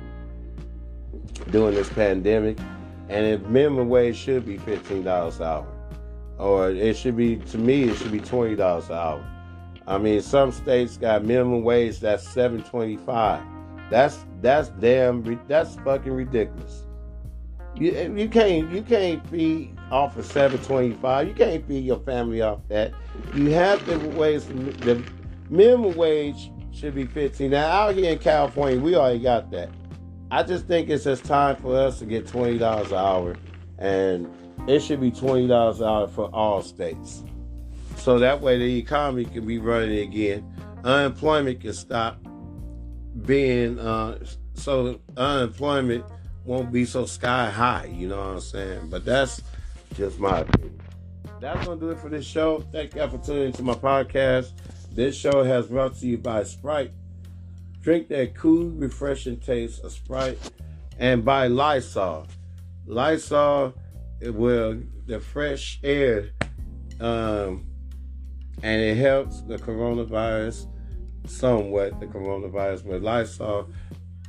during 1.51 1.75
this 1.75 1.89
pandemic. 1.89 2.58
And 3.10 3.25
if 3.25 3.41
minimum 3.43 3.89
wage 3.89 4.17
should 4.17 4.45
be 4.45 4.58
fifteen 4.58 5.03
dollars 5.03 5.38
an 5.38 5.43
hour, 5.47 5.67
or 6.39 6.71
it 6.71 6.95
should 6.95 7.17
be 7.17 7.36
to 7.36 7.58
me 7.58 7.84
it 7.84 7.95
should 7.97 8.12
be 8.12 8.19
twenty 8.19 8.56
dollars 8.56 8.89
an 8.89 8.95
hour. 8.95 9.25
I 9.88 9.97
mean, 9.97 10.21
some 10.21 10.52
states 10.52 10.97
got 10.97 11.25
minimum 11.25 11.63
wage 11.63 11.99
that's 11.99 12.28
seven 12.28 12.63
twenty 12.63 12.97
five. 12.97 13.43
That's 13.89 14.25
that's 14.41 14.69
damn 14.69 15.39
that's 15.47 15.75
fucking 15.78 16.12
ridiculous. 16.12 16.86
You, 17.75 18.13
you 18.15 18.30
can't 18.30 18.71
you 18.71 18.82
can't 18.82 19.25
feed 19.30 19.78
off 19.91 20.17
of 20.17 20.25
seven 20.25 20.62
twenty 20.63 20.93
five. 20.95 21.28
You 21.28 21.34
can't 21.34 21.67
feed 21.67 21.86
your 21.86 21.99
family 21.99 22.41
off 22.41 22.60
that. 22.69 22.93
You 23.36 23.52
have 23.52 23.86
to 23.86 23.97
wage 24.10 24.43
the 24.45 25.04
minimum 25.49 25.95
wage 25.95 26.52
should 26.71 26.95
be 26.95 27.06
fifteen. 27.06 27.52
Now 27.52 27.67
out 27.67 27.95
here 27.95 28.12
in 28.12 28.19
California, 28.19 28.80
we 28.80 28.95
already 28.95 29.19
got 29.19 29.52
that. 29.52 29.69
I 30.32 30.43
just 30.43 30.67
think 30.67 30.89
it's 30.89 31.06
just 31.06 31.25
time 31.25 31.56
for 31.56 31.75
us 31.75 31.99
to 31.99 32.06
get 32.06 32.28
twenty 32.28 32.58
dollars 32.60 32.91
an 32.91 32.97
hour, 32.97 33.36
and 33.80 34.32
it 34.67 34.82
should 34.82 35.02
be 35.02 35.12
twenty 35.12 35.48
dollars 35.48 35.80
an 35.80 35.88
hour 35.88 36.08
for 36.08 36.30
all 36.34 36.62
states. 36.62 37.24
So 37.98 38.19
that 38.19 38.41
way 38.41 38.58
the 38.58 38.78
economy 38.78 39.26
can 39.26 39.45
be 39.45 39.58
running 39.60 40.00
again. 40.00 40.45
Unemployment 40.84 41.62
can 41.62 41.74
stop 41.74 42.17
being 43.26 43.78
uh, 43.80 44.19
so 44.54 45.00
unemployment 45.17 46.06
won't 46.45 46.72
be 46.72 46.86
so 46.86 47.06
sky 47.06 47.50
high. 47.50 47.86
You 47.93 48.08
know 48.08 48.17
what 48.17 48.28
I'm 48.28 48.39
saying? 48.39 48.89
But 48.89 49.06
that's 49.06 49.41
just 49.95 50.19
my 50.19 50.39
opinion. 50.39 50.80
That's 51.39 51.65
gonna 51.65 51.80
do 51.80 51.89
it 51.91 52.00
for 52.00 52.10
this 52.10 52.26
show. 52.26 52.62
Thank 52.72 52.95
you 52.95 53.08
for 53.08 53.17
tuning 53.17 53.48
into 53.48 53.63
my 53.63 53.74
podcast. 53.74 54.52
This 54.91 55.15
show 55.15 55.43
has 55.43 55.67
brought 55.67 55.95
to 55.98 56.08
you 56.08 56.17
by 56.17 56.43
Sprite. 56.43 56.91
Drink 57.82 58.10
that 58.10 58.36
cool, 58.36 58.69
refreshing 58.72 59.39
taste 59.39 59.84
of 59.84 59.91
Sprite, 59.91 60.38
and 60.98 61.24
by 61.24 61.48
Lysol. 61.48 62.28
Lysol 62.86 63.74
it 64.21 64.34
will 64.34 64.82
the 65.05 65.19
fresh 65.19 65.79
air, 65.84 66.32
um, 66.99 67.65
and 68.62 68.82
it 68.82 68.97
helps 68.97 69.41
the 69.41 69.58
coronavirus 69.58 70.67
somewhat. 71.25 71.99
The 71.99 72.08
coronavirus, 72.08 72.88
but 72.88 73.01
Lysol 73.01 73.69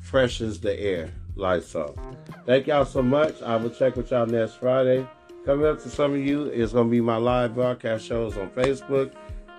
freshens 0.03 0.61
the 0.61 0.79
air. 0.79 1.11
Lysol. 1.37 1.97
Thank 2.45 2.67
y'all 2.67 2.85
so 2.85 3.03
much. 3.03 3.41
I 3.43 3.57
will 3.57 3.71
check 3.71 3.97
with 3.97 4.11
y'all 4.11 4.27
next 4.27 4.55
Friday. 4.55 5.07
Coming 5.45 5.67
up 5.67 5.83
to 5.83 5.89
some 5.89 6.13
of 6.13 6.21
you 6.21 6.51
is 6.51 6.73
going 6.73 6.89
to 6.89 6.91
be 6.91 7.01
my 7.01 7.17
live 7.17 7.55
broadcast 7.55 8.05
shows 8.05 8.37
on 8.37 8.51
Facebook 8.51 9.13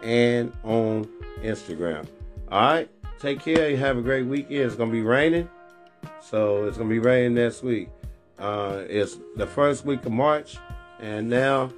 and 0.03 0.53
on 0.63 1.05
Instagram. 1.41 2.07
All 2.51 2.61
right. 2.61 2.89
Take 3.19 3.39
care 3.39 3.69
and 3.69 3.77
have 3.77 3.97
a 3.97 4.01
great 4.01 4.25
weekend. 4.25 4.61
It's 4.61 4.75
going 4.75 4.89
to 4.89 4.93
be 4.93 5.01
raining. 5.01 5.49
So 6.21 6.65
it's 6.65 6.77
going 6.77 6.89
to 6.89 6.93
be 6.93 6.99
raining 6.99 7.35
next 7.35 7.63
week. 7.63 7.89
Uh, 8.41 8.83
it's 8.89 9.19
the 9.35 9.47
first 9.47 9.85
week 9.85 10.05
of 10.05 10.11
March. 10.11 10.57
And 10.99 11.29
now 11.29 11.71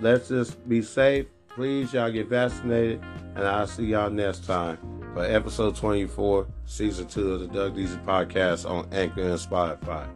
let's 0.00 0.28
just 0.28 0.68
be 0.68 0.82
safe 0.82 1.26
Please, 1.60 1.92
y'all 1.92 2.12
get 2.12 2.28
vaccinated, 2.28 3.02
and 3.34 3.44
I'll 3.44 3.66
see 3.66 3.86
y'all 3.86 4.08
next 4.08 4.46
time 4.46 4.78
for 5.12 5.24
episode 5.24 5.74
24, 5.74 6.46
season 6.64 7.08
two 7.08 7.32
of 7.32 7.40
the 7.40 7.48
Doug 7.48 7.74
Deasy 7.74 7.98
podcast 8.04 8.70
on 8.70 8.88
Anchor 8.92 9.22
and 9.22 9.38
Spotify. 9.38 10.08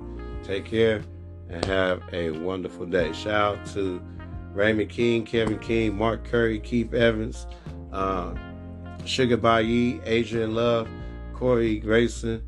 Take 0.45 0.65
care 0.65 1.03
and 1.51 1.65
have 1.65 2.03
a 2.13 2.31
wonderful 2.31 2.87
day. 2.87 3.13
Shout 3.13 3.59
out 3.59 3.67
to 3.75 4.01
Raymond 4.53 4.91
King, 4.91 5.25
Kevin 5.25 5.59
King, 5.59 5.99
Mark 5.99 6.25
Curry, 6.25 6.61
Keith 6.61 6.95
Evans, 6.95 7.49
uh, 7.93 8.33
Sugar 9.05 9.37
Bayi, 9.37 10.01
Adrian 10.07 10.55
Love, 10.55 10.89
Corey 11.35 11.81
Grayson, 11.81 12.43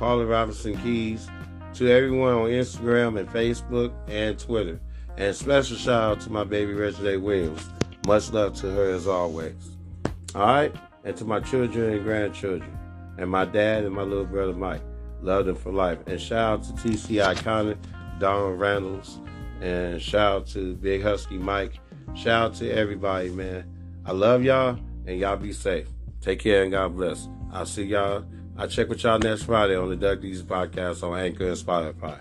Paula 0.00 0.26
Robinson 0.26 0.76
Keys, 0.82 1.28
to 1.74 1.90
everyone 1.90 2.34
on 2.34 2.50
Instagram 2.50 3.18
and 3.18 3.28
Facebook 3.28 3.92
and 4.08 4.38
Twitter. 4.38 4.80
And 5.16 5.34
special 5.34 5.76
shout 5.76 6.02
out 6.02 6.20
to 6.22 6.30
my 6.30 6.44
baby 6.44 6.72
Reggie 6.74 7.16
Williams. 7.16 7.68
Much 8.06 8.30
love 8.32 8.54
to 8.56 8.70
her 8.70 8.90
as 8.90 9.06
always. 9.06 9.76
All 10.34 10.46
right? 10.46 10.74
And 11.04 11.16
to 11.16 11.24
my 11.24 11.40
children 11.40 11.92
and 11.94 12.04
grandchildren. 12.04 12.78
And 13.18 13.30
my 13.30 13.44
dad 13.44 13.84
and 13.84 13.94
my 13.94 14.02
little 14.02 14.24
brother 14.24 14.52
Mike. 14.52 14.82
Love 15.20 15.46
them 15.46 15.56
for 15.56 15.72
life. 15.72 15.98
And 16.06 16.20
shout 16.20 16.60
out 16.60 16.64
to 16.64 16.72
TC 16.72 17.22
Iconic, 17.34 17.78
Donald 18.18 18.58
Randalls. 18.58 19.18
And 19.60 20.00
shout 20.02 20.32
out 20.32 20.46
to 20.48 20.74
Big 20.74 21.02
Husky 21.02 21.38
Mike. 21.38 21.78
Shout 22.14 22.50
out 22.50 22.54
to 22.56 22.70
everybody, 22.70 23.30
man. 23.30 23.64
I 24.04 24.12
love 24.12 24.42
y'all 24.42 24.78
and 25.06 25.18
y'all 25.18 25.36
be 25.36 25.52
safe. 25.52 25.88
Take 26.20 26.40
care 26.40 26.62
and 26.62 26.72
God 26.72 26.96
bless. 26.96 27.28
I'll 27.52 27.66
see 27.66 27.84
y'all. 27.84 28.24
I'll 28.56 28.68
check 28.68 28.88
with 28.88 29.02
y'all 29.02 29.18
next 29.18 29.44
Friday 29.44 29.76
on 29.76 29.88
the 29.88 29.96
Doug 29.96 30.20
Deasy 30.20 30.42
podcast 30.42 31.02
on 31.02 31.18
Anchor 31.18 31.48
and 31.48 31.56
Spotify. 31.56 32.20